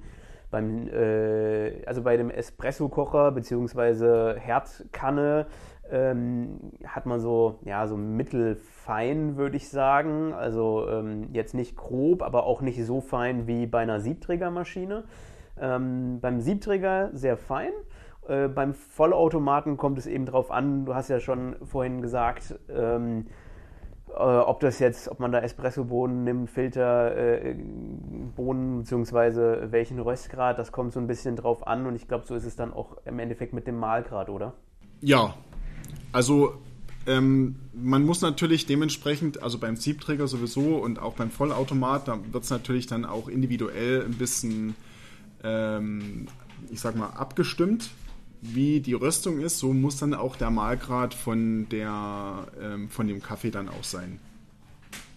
beim 0.52 0.90
äh, 0.90 1.86
also 1.86 2.02
bei 2.02 2.18
dem 2.18 2.30
Espresso-Kocher 2.30 3.32
bzw. 3.32 4.40
Herdkanne 4.40 5.48
ähm, 5.90 6.72
hat 6.86 7.06
man 7.06 7.20
so, 7.22 7.60
ja, 7.64 7.88
so 7.88 7.96
mittelfein, 7.96 9.38
würde 9.38 9.56
ich 9.56 9.70
sagen. 9.70 10.34
Also 10.34 10.88
ähm, 10.90 11.30
jetzt 11.32 11.54
nicht 11.54 11.78
grob, 11.78 12.24
aber 12.24 12.46
auch 12.46 12.62
nicht 12.62 12.84
so 12.86 13.00
fein 13.00 13.48
wie 13.48 13.68
bei 13.68 13.80
einer 13.80 14.02
Siebträgermaschine. 14.02 15.04
Ähm, 15.60 16.20
beim 16.20 16.42
Siebträger 16.42 17.12
sehr 17.14 17.38
fein. 17.38 17.72
Äh, 18.28 18.48
beim 18.48 18.74
Vollautomaten 18.74 19.78
kommt 19.78 19.98
es 19.98 20.08
eben 20.08 20.26
drauf 20.26 20.52
an, 20.52 20.86
du 20.86 20.96
hast 20.96 21.10
ja 21.10 21.20
schon 21.20 21.56
vorhin 21.66 22.02
gesagt, 22.02 22.56
ähm, 22.70 23.26
äh, 24.10 24.20
ob 24.20 24.62
das 24.62 24.80
jetzt, 24.80 25.10
ob 25.10 25.20
man 25.20 25.32
da 25.32 25.40
Espressobohnen 25.40 26.24
nimmt, 26.24 26.50
Filterbohnen, 26.50 28.76
äh, 28.76 28.80
beziehungsweise 28.80 29.68
welchen 29.72 30.00
Röstgrad, 30.00 30.58
das 30.58 30.72
kommt 30.72 30.94
so 30.94 31.00
ein 31.00 31.08
bisschen 31.08 31.36
drauf 31.36 31.68
an. 31.68 31.86
Und 31.86 31.96
ich 31.96 32.08
glaube, 32.08 32.26
so 32.26 32.36
ist 32.36 32.46
es 32.46 32.56
dann 32.56 32.72
auch 32.72 32.98
im 33.06 33.20
Endeffekt 33.20 33.54
mit 33.54 33.68
dem 33.68 33.78
Mahlgrad, 33.78 34.30
oder? 34.30 34.54
Ja, 35.02 35.34
also 36.14 36.54
ähm, 37.08 37.56
man 37.74 38.06
muss 38.06 38.22
natürlich 38.22 38.66
dementsprechend, 38.66 39.44
also 39.44 39.58
beim 39.58 39.76
Siebträger 39.76 40.28
sowieso 40.28 40.78
und 40.78 41.00
auch 41.00 41.16
beim 41.16 41.32
Vollautomat, 41.32 42.08
da 42.08 42.20
wird 42.32 42.44
es 42.44 42.52
natürlich 42.52 42.88
dann 42.88 43.04
auch 43.04 43.28
individuell 43.28 44.06
ein 44.06 44.14
bisschen, 44.14 44.76
ähm, 45.44 46.28
ich 46.70 46.80
sag 46.80 46.96
mal, 46.96 47.10
abgestimmt 47.10 47.90
wie 48.44 48.82
die 48.82 48.94
Röstung 48.94 49.40
ist, 49.40 49.60
so 49.60 49.72
muss 49.74 49.98
dann 49.98 50.14
auch 50.14 50.36
der 50.36 50.50
Mahlgrad 50.50 51.14
von, 51.14 51.68
der, 51.70 52.46
ähm, 52.62 52.90
von 52.90 53.08
dem 53.08 53.22
Kaffee 53.22 53.52
dann 53.52 53.70
auch 53.70 53.84
sein. 53.84 54.20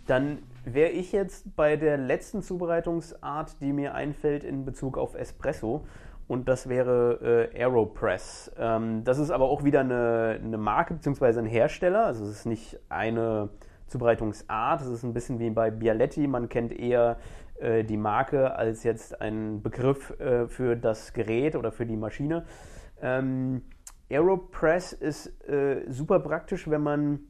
Dann 0.06 0.38
wäre 0.64 0.90
ich 0.90 1.10
jetzt 1.10 1.56
bei 1.56 1.76
der 1.76 1.96
letzten 1.96 2.42
Zubereitungsart, 2.42 3.60
die 3.60 3.72
mir 3.72 3.94
einfällt 3.94 4.44
in 4.44 4.64
Bezug 4.64 4.96
auf 4.96 5.14
Espresso. 5.14 5.84
Und 6.28 6.48
das 6.48 6.68
wäre 6.68 7.50
äh, 7.52 7.62
Aeropress. 7.62 8.52
Ähm, 8.58 9.02
das 9.04 9.18
ist 9.18 9.30
aber 9.30 9.48
auch 9.48 9.64
wieder 9.64 9.80
eine, 9.80 10.40
eine 10.42 10.58
Marke 10.58 10.94
bzw. 10.94 11.38
ein 11.38 11.46
Hersteller. 11.46 12.06
Also 12.06 12.24
es 12.24 12.30
ist 12.30 12.46
nicht 12.46 12.78
eine 12.88 13.48
Zubereitungsart. 13.88 14.80
Es 14.80 14.88
ist 14.88 15.02
ein 15.04 15.14
bisschen 15.14 15.38
wie 15.38 15.50
bei 15.50 15.70
Bialetti. 15.70 16.26
Man 16.26 16.48
kennt 16.48 16.72
eher 16.72 17.18
äh, 17.60 17.84
die 17.84 17.96
Marke 17.96 18.56
als 18.56 18.82
jetzt 18.82 19.20
einen 19.20 19.62
Begriff 19.62 20.18
äh, 20.18 20.48
für 20.48 20.76
das 20.76 21.12
Gerät 21.12 21.56
oder 21.56 21.70
für 21.70 21.86
die 21.86 21.96
Maschine. 21.96 22.44
Ähm, 23.00 23.62
Aeropress 24.10 24.92
ist 24.92 25.26
äh, 25.48 25.84
super 25.88 26.20
praktisch, 26.20 26.68
wenn 26.70 26.82
man, 26.82 27.20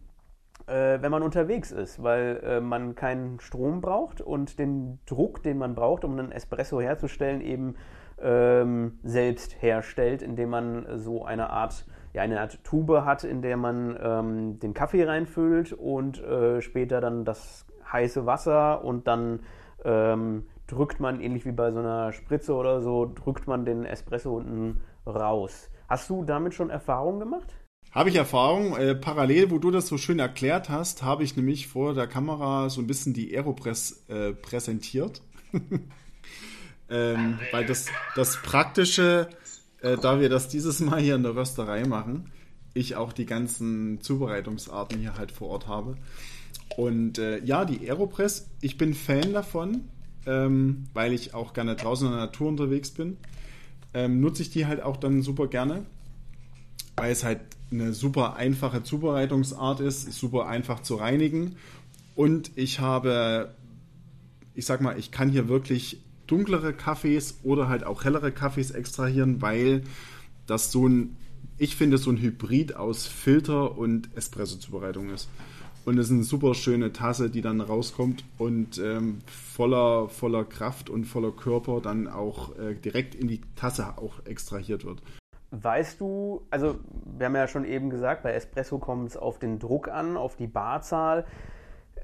äh, 0.67 1.01
wenn 1.01 1.11
man 1.11 1.23
unterwegs 1.23 1.73
ist, 1.73 2.03
weil 2.03 2.41
äh, 2.45 2.61
man 2.61 2.95
keinen 2.95 3.41
Strom 3.41 3.81
braucht 3.81 4.21
und 4.21 4.59
den 4.59 4.99
Druck, 5.07 5.43
den 5.43 5.59
man 5.59 5.75
braucht, 5.75 6.05
um 6.05 6.19
einen 6.19 6.33
Espresso 6.33 6.81
herzustellen, 6.81 7.41
eben 7.41 7.77
ähm, 8.21 8.99
selbst 9.03 9.61
herstellt, 9.63 10.23
indem 10.23 10.51
man 10.51 10.87
so 10.99 11.25
eine 11.25 11.51
Art, 11.51 11.87
ja, 12.13 12.23
eine 12.23 12.41
Art 12.41 12.63
Tube 12.65 13.05
hat, 13.05 13.25
in 13.25 13.43
der 13.43 13.57
man 13.57 13.99
ähm, 14.01 14.59
den 14.59 14.75
Kaffee 14.75 15.05
reinfüllt 15.05 15.73
und 15.73 16.23
äh, 16.23 16.61
später 16.61 17.01
dann 17.01 17.25
das 17.25 17.67
heiße 17.91 18.27
Wasser 18.27 18.85
und 18.85 19.07
dann 19.07 19.41
ähm, 19.85 20.47
drückt 20.67 20.99
man, 21.01 21.21
ähnlich 21.21 21.47
wie 21.47 21.53
bei 21.53 21.71
so 21.73 21.79
einer 21.79 22.13
Spritze 22.13 22.55
oder 22.55 22.81
so, 22.81 23.11
drückt 23.15 23.47
man 23.47 23.65
den 23.65 23.85
Espresso 23.85 24.37
unten 24.37 24.81
raus. 25.07 25.71
Hast 25.89 26.11
du 26.11 26.25
damit 26.25 26.55
schon 26.55 26.71
Erfahrungen 26.71 27.21
gemacht? 27.21 27.55
Habe 27.93 28.11
ich 28.11 28.17
Erfahrung. 28.17 28.77
Äh, 28.77 28.95
parallel, 28.95 29.51
wo 29.51 29.59
du 29.59 29.71
das 29.71 29.87
so 29.87 29.97
schön 29.97 30.19
erklärt 30.19 30.69
hast, 30.69 31.03
habe 31.03 31.25
ich 31.25 31.37
nämlich 31.37 31.69
vor 31.69 31.95
der 31.95 32.07
Kamera 32.07 32.69
so 32.69 32.81
ein 32.81 32.87
bisschen 32.87 33.15
die 33.15 33.35
Aeropress 33.35 34.05
äh, 34.09 34.33
präsentiert. 34.33 35.23
ähm, 36.91 37.39
weil 37.53 37.65
das, 37.65 37.87
das 38.15 38.37
Praktische, 38.43 39.31
äh, 39.81 39.97
da 39.97 40.21
wir 40.21 40.29
das 40.29 40.49
dieses 40.49 40.81
Mal 40.81 41.01
hier 41.01 41.15
in 41.15 41.23
der 41.23 41.37
Rösterei 41.37 41.85
machen, 41.85 42.33
ich 42.75 42.97
auch 42.97 43.13
die 43.13 43.27
ganzen 43.27 44.01
Zubereitungsarten 44.03 44.99
hier 44.99 45.17
halt 45.17 45.33
vor 45.33 45.49
Ort 45.49 45.67
habe. 45.67 45.97
Und 46.77 47.19
äh, 47.19 47.43
ja, 47.45 47.65
die 47.65 47.89
Aeropress, 47.89 48.51
ich 48.61 48.77
bin 48.77 48.93
Fan 48.93 49.33
davon, 49.33 49.89
ähm, 50.27 50.85
weil 50.93 51.15
ich 51.15 51.33
auch 51.33 51.55
gerne 51.55 51.77
draußen 51.77 52.07
in 52.07 52.13
der 52.13 52.27
Natur 52.27 52.49
unterwegs 52.49 52.91
bin 52.91 53.17
ähm, 53.95 54.21
nutze 54.21 54.43
ich 54.43 54.51
die 54.51 54.67
halt 54.67 54.83
auch 54.83 54.97
dann 54.97 55.23
super 55.23 55.47
gerne, 55.47 55.85
weil 56.97 57.13
es 57.13 57.25
halt 57.25 57.41
eine 57.71 57.93
super 57.93 58.37
einfache 58.37 58.83
Zubereitungsart 58.83 59.81
ist, 59.81 60.13
super 60.13 60.47
einfach 60.47 60.81
zu 60.81 60.97
reinigen. 60.97 61.57
Und 62.15 62.51
ich 62.57 62.81
habe, 62.81 63.55
ich 64.55 64.67
sag 64.67 64.81
mal, 64.81 64.99
ich 64.99 65.11
kann 65.11 65.31
hier 65.31 65.49
wirklich 65.49 66.01
dunklere 66.27 66.73
Kaffees 66.73 67.39
oder 67.43 67.69
halt 67.69 67.85
auch 67.85 68.05
hellere 68.05 68.33
Kaffees 68.33 68.71
extrahieren, 68.71 69.43
weil 69.43 69.83
das 70.47 70.73
so 70.73 70.89
ein, 70.89 71.17
ich 71.59 71.77
finde, 71.77 71.99
so 71.99 72.11
ein 72.11 72.19
Hybrid 72.19 72.77
aus 72.77 73.07
Filter 73.07 73.77
und 73.77 74.09
Espresso-Zubereitung 74.17 75.11
ist. 75.11 75.29
Und 75.87 75.99
es 75.99 76.07
ist 76.07 76.13
eine 76.13 76.25
super 76.25 76.55
schöne 76.55 76.93
Tasse, 76.93 77.31
die 77.31 77.43
dann 77.43 77.61
rauskommt 77.61 78.25
und 78.39 78.79
ähm, 78.79 79.21
voller, 79.27 80.09
voller 80.09 80.45
Kraft 80.45 80.91
und 80.91 81.05
voller 81.05 81.31
Körper 81.31 81.81
dann 81.81 82.09
auch 82.09 82.59
äh, 82.59 82.75
direkt 82.75 83.15
in 83.15 83.29
die 83.29 83.41
Tasse 83.55 83.95
auch 83.97 84.15
extrahiert 84.27 84.85
wird. 84.85 85.01
Weißt 85.53 86.01
du, 86.01 86.43
also 86.51 86.81
wir 87.17 87.27
haben 87.27 87.37
ja 87.37 87.47
schon 87.47 87.65
eben 87.65 87.89
gesagt, 87.89 88.25
bei 88.25 88.33
Espresso 88.33 88.79
kommt 88.79 89.11
es 89.11 89.17
auf 89.17 89.39
den 89.39 89.61
Druck 89.61 89.87
an, 89.87 90.17
auf 90.17 90.35
die 90.35 90.49
Barzahl. 90.49 91.25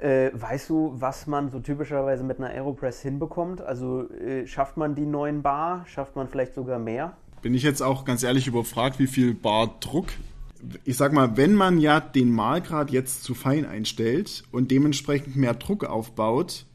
Äh, 0.00 0.30
weißt 0.32 0.70
du, 0.70 0.92
was 0.94 1.26
man 1.26 1.50
so 1.50 1.58
typischerweise 1.58 2.22
mit 2.22 2.38
einer 2.38 2.50
Aeropress 2.50 3.02
hinbekommt? 3.02 3.62
Also 3.62 4.08
äh, 4.10 4.46
schafft 4.46 4.76
man 4.76 4.94
die 4.94 5.06
9 5.06 5.42
Bar? 5.42 5.84
Schafft 5.88 6.14
man 6.14 6.28
vielleicht 6.28 6.54
sogar 6.54 6.78
mehr? 6.78 7.16
Bin 7.42 7.52
ich 7.52 7.64
jetzt 7.64 7.82
auch 7.82 8.04
ganz 8.04 8.22
ehrlich 8.22 8.46
überfragt, 8.46 9.00
wie 9.00 9.08
viel 9.08 9.34
Bar 9.34 9.74
Druck 9.80 10.06
ich 10.84 10.96
sag 10.96 11.12
mal, 11.12 11.36
wenn 11.36 11.54
man 11.54 11.78
ja 11.78 12.00
den 12.00 12.30
Malgrad 12.30 12.90
jetzt 12.90 13.24
zu 13.24 13.34
fein 13.34 13.64
einstellt 13.64 14.44
und 14.52 14.70
dementsprechend 14.70 15.36
mehr 15.36 15.54
Druck 15.54 15.84
aufbaut, 15.84 16.66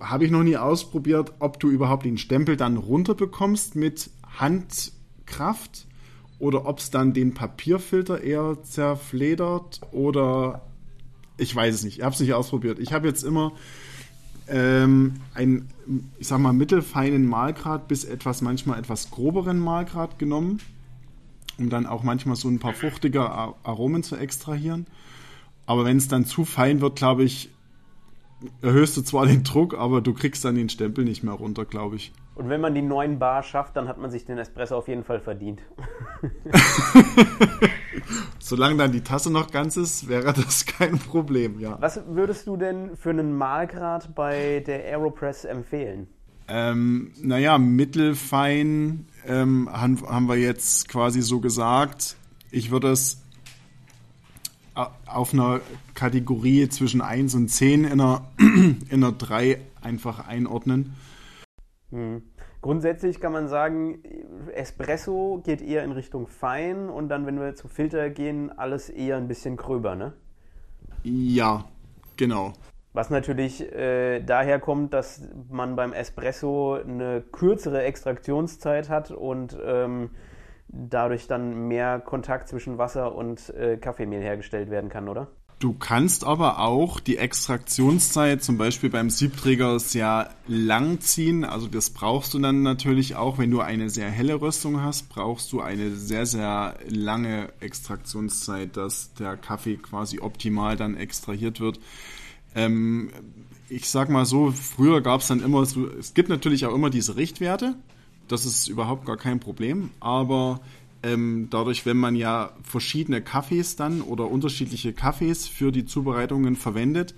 habe 0.00 0.24
ich 0.24 0.30
noch 0.30 0.42
nie 0.42 0.56
ausprobiert, 0.56 1.34
ob 1.38 1.60
du 1.60 1.68
überhaupt 1.68 2.06
den 2.06 2.18
Stempel 2.18 2.56
dann 2.56 2.76
runterbekommst 2.76 3.76
mit 3.76 4.10
Handkraft 4.38 5.86
oder 6.38 6.66
ob 6.66 6.78
es 6.78 6.90
dann 6.90 7.12
den 7.12 7.34
Papierfilter 7.34 8.22
eher 8.22 8.62
zerfledert 8.62 9.80
oder 9.92 10.62
ich 11.36 11.54
weiß 11.54 11.74
es 11.74 11.84
nicht. 11.84 11.98
Ich 11.98 12.04
habe 12.04 12.14
es 12.14 12.20
nicht 12.20 12.32
ausprobiert. 12.32 12.78
Ich 12.78 12.92
habe 12.92 13.06
jetzt 13.06 13.22
immer 13.22 13.52
ähm, 14.48 15.14
einen, 15.34 15.68
ich 16.18 16.28
sag 16.28 16.38
mal, 16.38 16.52
mittelfeinen 16.52 17.26
Malgrad 17.26 17.88
bis 17.88 18.04
etwas 18.04 18.40
manchmal 18.40 18.78
etwas 18.78 19.10
groberen 19.10 19.58
Malgrad 19.58 20.18
genommen 20.18 20.60
um 21.60 21.70
dann 21.70 21.86
auch 21.86 22.02
manchmal 22.02 22.36
so 22.36 22.48
ein 22.48 22.58
paar 22.58 22.72
fruchtige 22.72 23.22
Aromen 23.22 24.02
zu 24.02 24.16
extrahieren. 24.16 24.86
Aber 25.66 25.84
wenn 25.84 25.98
es 25.98 26.08
dann 26.08 26.24
zu 26.24 26.44
fein 26.44 26.80
wird, 26.80 26.96
glaube 26.96 27.22
ich, 27.22 27.50
erhöhst 28.62 28.96
du 28.96 29.02
zwar 29.02 29.26
den 29.26 29.44
Druck, 29.44 29.78
aber 29.78 30.00
du 30.00 30.14
kriegst 30.14 30.44
dann 30.44 30.54
den 30.54 30.68
Stempel 30.68 31.04
nicht 31.04 31.22
mehr 31.22 31.34
runter, 31.34 31.64
glaube 31.64 31.96
ich. 31.96 32.12
Und 32.34 32.48
wenn 32.48 32.60
man 32.60 32.74
die 32.74 32.82
9 32.82 33.18
Bar 33.18 33.42
schafft, 33.42 33.76
dann 33.76 33.86
hat 33.86 33.98
man 33.98 34.10
sich 34.10 34.24
den 34.24 34.38
Espresso 34.38 34.76
auf 34.76 34.88
jeden 34.88 35.04
Fall 35.04 35.20
verdient. 35.20 35.60
Solange 38.38 38.78
dann 38.78 38.92
die 38.92 39.02
Tasse 39.02 39.30
noch 39.30 39.50
ganz 39.50 39.76
ist, 39.76 40.08
wäre 40.08 40.32
das 40.32 40.64
kein 40.64 40.98
Problem, 40.98 41.60
ja. 41.60 41.76
Was 41.80 42.00
würdest 42.06 42.46
du 42.46 42.56
denn 42.56 42.96
für 42.96 43.10
einen 43.10 43.36
Mahlgrad 43.36 44.14
bei 44.14 44.62
der 44.66 44.84
Aeropress 44.86 45.44
empfehlen? 45.44 46.08
Ähm, 46.52 47.12
naja, 47.22 47.58
mittelfein 47.58 49.06
ähm, 49.24 49.68
haben, 49.72 50.02
haben 50.08 50.28
wir 50.28 50.36
jetzt 50.36 50.88
quasi 50.88 51.22
so 51.22 51.38
gesagt. 51.38 52.16
Ich 52.50 52.72
würde 52.72 52.90
es 52.90 53.22
auf 55.06 55.32
einer 55.32 55.60
Kategorie 55.94 56.68
zwischen 56.68 57.02
1 57.02 57.36
und 57.36 57.48
10 57.48 57.84
in 57.84 57.92
einer, 57.92 58.26
in 58.38 58.80
einer 58.90 59.12
3 59.12 59.60
einfach 59.80 60.26
einordnen. 60.26 60.96
Hm. 61.90 62.22
grundsätzlich 62.62 63.20
kann 63.20 63.32
man 63.32 63.48
sagen, 63.48 64.00
Espresso 64.54 65.42
geht 65.44 65.60
eher 65.60 65.82
in 65.84 65.92
Richtung 65.92 66.28
fein 66.28 66.88
und 66.88 67.08
dann, 67.08 67.26
wenn 67.26 67.40
wir 67.40 67.56
zu 67.56 67.68
Filter 67.68 68.10
gehen, 68.10 68.50
alles 68.56 68.88
eher 68.88 69.16
ein 69.16 69.26
bisschen 69.26 69.56
gröber, 69.56 69.96
ne? 69.96 70.12
Ja, 71.02 71.64
genau. 72.16 72.52
Was 72.92 73.08
natürlich 73.10 73.60
äh, 73.72 74.20
daher 74.20 74.58
kommt, 74.58 74.92
dass 74.92 75.22
man 75.48 75.76
beim 75.76 75.92
Espresso 75.92 76.74
eine 76.74 77.20
kürzere 77.20 77.82
Extraktionszeit 77.82 78.88
hat 78.88 79.12
und 79.12 79.56
ähm, 79.64 80.10
dadurch 80.68 81.28
dann 81.28 81.68
mehr 81.68 82.00
Kontakt 82.00 82.48
zwischen 82.48 82.78
Wasser 82.78 83.14
und 83.14 83.50
äh, 83.50 83.76
Kaffeemehl 83.76 84.22
hergestellt 84.22 84.70
werden 84.70 84.90
kann, 84.90 85.08
oder? 85.08 85.28
Du 85.60 85.74
kannst 85.74 86.24
aber 86.24 86.60
auch 86.60 87.00
die 87.00 87.18
Extraktionszeit 87.18 88.42
zum 88.42 88.56
Beispiel 88.56 88.88
beim 88.88 89.10
Siebträger 89.10 89.78
sehr 89.78 90.30
lang 90.46 91.00
ziehen. 91.00 91.44
Also 91.44 91.66
das 91.66 91.90
brauchst 91.90 92.32
du 92.32 92.38
dann 92.38 92.62
natürlich 92.62 93.14
auch, 93.14 93.36
wenn 93.36 93.50
du 93.50 93.60
eine 93.60 93.90
sehr 93.90 94.10
helle 94.10 94.40
Röstung 94.40 94.82
hast, 94.82 95.10
brauchst 95.10 95.52
du 95.52 95.60
eine 95.60 95.90
sehr, 95.90 96.24
sehr 96.24 96.76
lange 96.88 97.50
Extraktionszeit, 97.60 98.74
dass 98.78 99.12
der 99.12 99.36
Kaffee 99.36 99.76
quasi 99.76 100.20
optimal 100.20 100.76
dann 100.76 100.96
extrahiert 100.96 101.60
wird. 101.60 101.78
Ähm, 102.54 103.10
ich 103.68 103.88
sag 103.88 104.10
mal 104.10 104.24
so, 104.24 104.50
früher 104.50 105.00
gab 105.00 105.20
es 105.20 105.28
dann 105.28 105.42
immer 105.42 105.64
so, 105.64 105.88
es 105.88 106.14
gibt 106.14 106.28
natürlich 106.28 106.66
auch 106.66 106.74
immer 106.74 106.90
diese 106.90 107.16
Richtwerte. 107.16 107.76
Das 108.28 108.44
ist 108.44 108.68
überhaupt 108.68 109.06
gar 109.06 109.16
kein 109.16 109.40
Problem. 109.40 109.90
Aber 110.00 110.60
ähm, 111.02 111.48
dadurch, 111.50 111.86
wenn 111.86 111.96
man 111.96 112.16
ja 112.16 112.52
verschiedene 112.62 113.22
Kaffees 113.22 113.76
dann 113.76 114.02
oder 114.02 114.30
unterschiedliche 114.30 114.92
Kaffees 114.92 115.46
für 115.46 115.72
die 115.72 115.86
Zubereitungen 115.86 116.56
verwendet, 116.56 117.14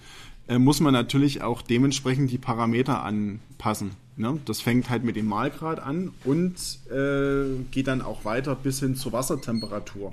äh, 0.48 0.58
muss 0.58 0.80
man 0.80 0.92
natürlich 0.92 1.42
auch 1.42 1.62
dementsprechend 1.62 2.30
die 2.30 2.38
Parameter 2.38 3.02
anpassen. 3.02 3.92
Ne? 4.16 4.38
Das 4.44 4.60
fängt 4.60 4.90
halt 4.90 5.04
mit 5.04 5.16
dem 5.16 5.26
Mahlgrad 5.26 5.80
an 5.80 6.12
und 6.24 6.54
äh, 6.90 7.62
geht 7.70 7.86
dann 7.86 8.02
auch 8.02 8.24
weiter 8.24 8.54
bis 8.54 8.80
hin 8.80 8.94
zur 8.94 9.12
Wassertemperatur. 9.12 10.12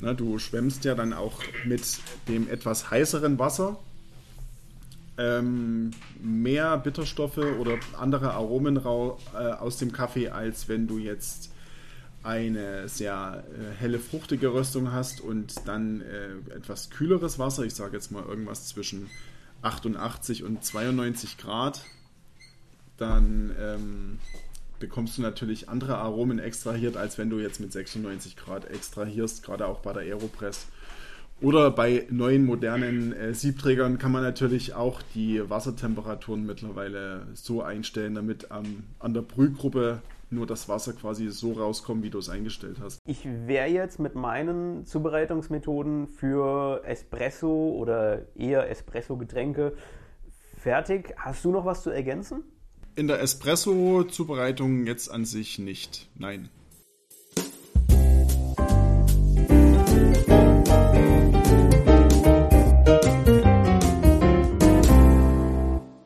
Ne, 0.00 0.14
du 0.14 0.38
schwemmst 0.38 0.84
ja 0.84 0.94
dann 0.94 1.12
auch 1.12 1.40
mit 1.64 2.00
dem 2.28 2.48
etwas 2.48 2.90
heißeren 2.90 3.38
Wasser 3.38 3.78
ähm, 5.20 5.90
mehr 6.20 6.78
Bitterstoffe 6.78 7.38
oder 7.38 7.78
andere 7.98 8.32
Aromen 8.32 8.76
äh, 8.76 8.80
aus 8.80 9.76
dem 9.76 9.92
Kaffee, 9.92 10.30
als 10.30 10.68
wenn 10.68 10.86
du 10.86 10.98
jetzt 10.98 11.52
eine 12.22 12.88
sehr 12.88 13.44
äh, 13.52 13.80
helle, 13.80 13.98
fruchtige 13.98 14.52
Röstung 14.52 14.92
hast 14.92 15.20
und 15.20 15.66
dann 15.66 16.02
äh, 16.02 16.54
etwas 16.54 16.90
kühleres 16.90 17.38
Wasser, 17.38 17.64
ich 17.64 17.74
sage 17.74 17.96
jetzt 17.96 18.10
mal 18.12 18.24
irgendwas 18.24 18.68
zwischen 18.68 19.08
88 19.62 20.44
und 20.44 20.64
92 20.64 21.38
Grad, 21.38 21.82
dann 22.96 23.54
ähm, 23.58 24.18
bekommst 24.78 25.18
du 25.18 25.22
natürlich 25.22 25.68
andere 25.68 25.98
Aromen 25.98 26.38
extrahiert, 26.38 26.96
als 26.96 27.18
wenn 27.18 27.30
du 27.30 27.38
jetzt 27.38 27.60
mit 27.60 27.72
96 27.72 28.36
Grad 28.36 28.66
extrahierst, 28.66 29.42
gerade 29.42 29.66
auch 29.66 29.80
bei 29.80 29.92
der 29.92 30.02
Aeropress. 30.02 30.66
Oder 31.42 31.70
bei 31.70 32.06
neuen 32.10 32.44
modernen 32.44 33.14
äh, 33.14 33.32
Siebträgern 33.32 33.96
kann 33.98 34.12
man 34.12 34.22
natürlich 34.22 34.74
auch 34.74 35.00
die 35.14 35.48
Wassertemperaturen 35.48 36.44
mittlerweile 36.44 37.26
so 37.32 37.62
einstellen, 37.62 38.14
damit 38.14 38.48
ähm, 38.50 38.84
an 38.98 39.14
der 39.14 39.22
Brühgruppe 39.22 40.02
nur 40.28 40.46
das 40.46 40.68
Wasser 40.68 40.92
quasi 40.92 41.28
so 41.28 41.52
rauskommt, 41.52 42.02
wie 42.02 42.10
du 42.10 42.18
es 42.18 42.28
eingestellt 42.28 42.76
hast. 42.80 43.00
Ich 43.06 43.24
wäre 43.24 43.68
jetzt 43.68 43.98
mit 43.98 44.14
meinen 44.14 44.84
Zubereitungsmethoden 44.84 46.06
für 46.06 46.82
Espresso 46.84 47.70
oder 47.70 48.26
eher 48.36 48.70
Espresso-Getränke 48.70 49.72
fertig. 50.58 51.14
Hast 51.16 51.44
du 51.44 51.52
noch 51.52 51.64
was 51.64 51.82
zu 51.82 51.90
ergänzen? 51.90 52.44
In 52.96 53.08
der 53.08 53.20
Espresso-Zubereitung 53.22 54.86
jetzt 54.86 55.10
an 55.10 55.24
sich 55.24 55.58
nicht. 55.58 56.08
Nein. 56.16 56.50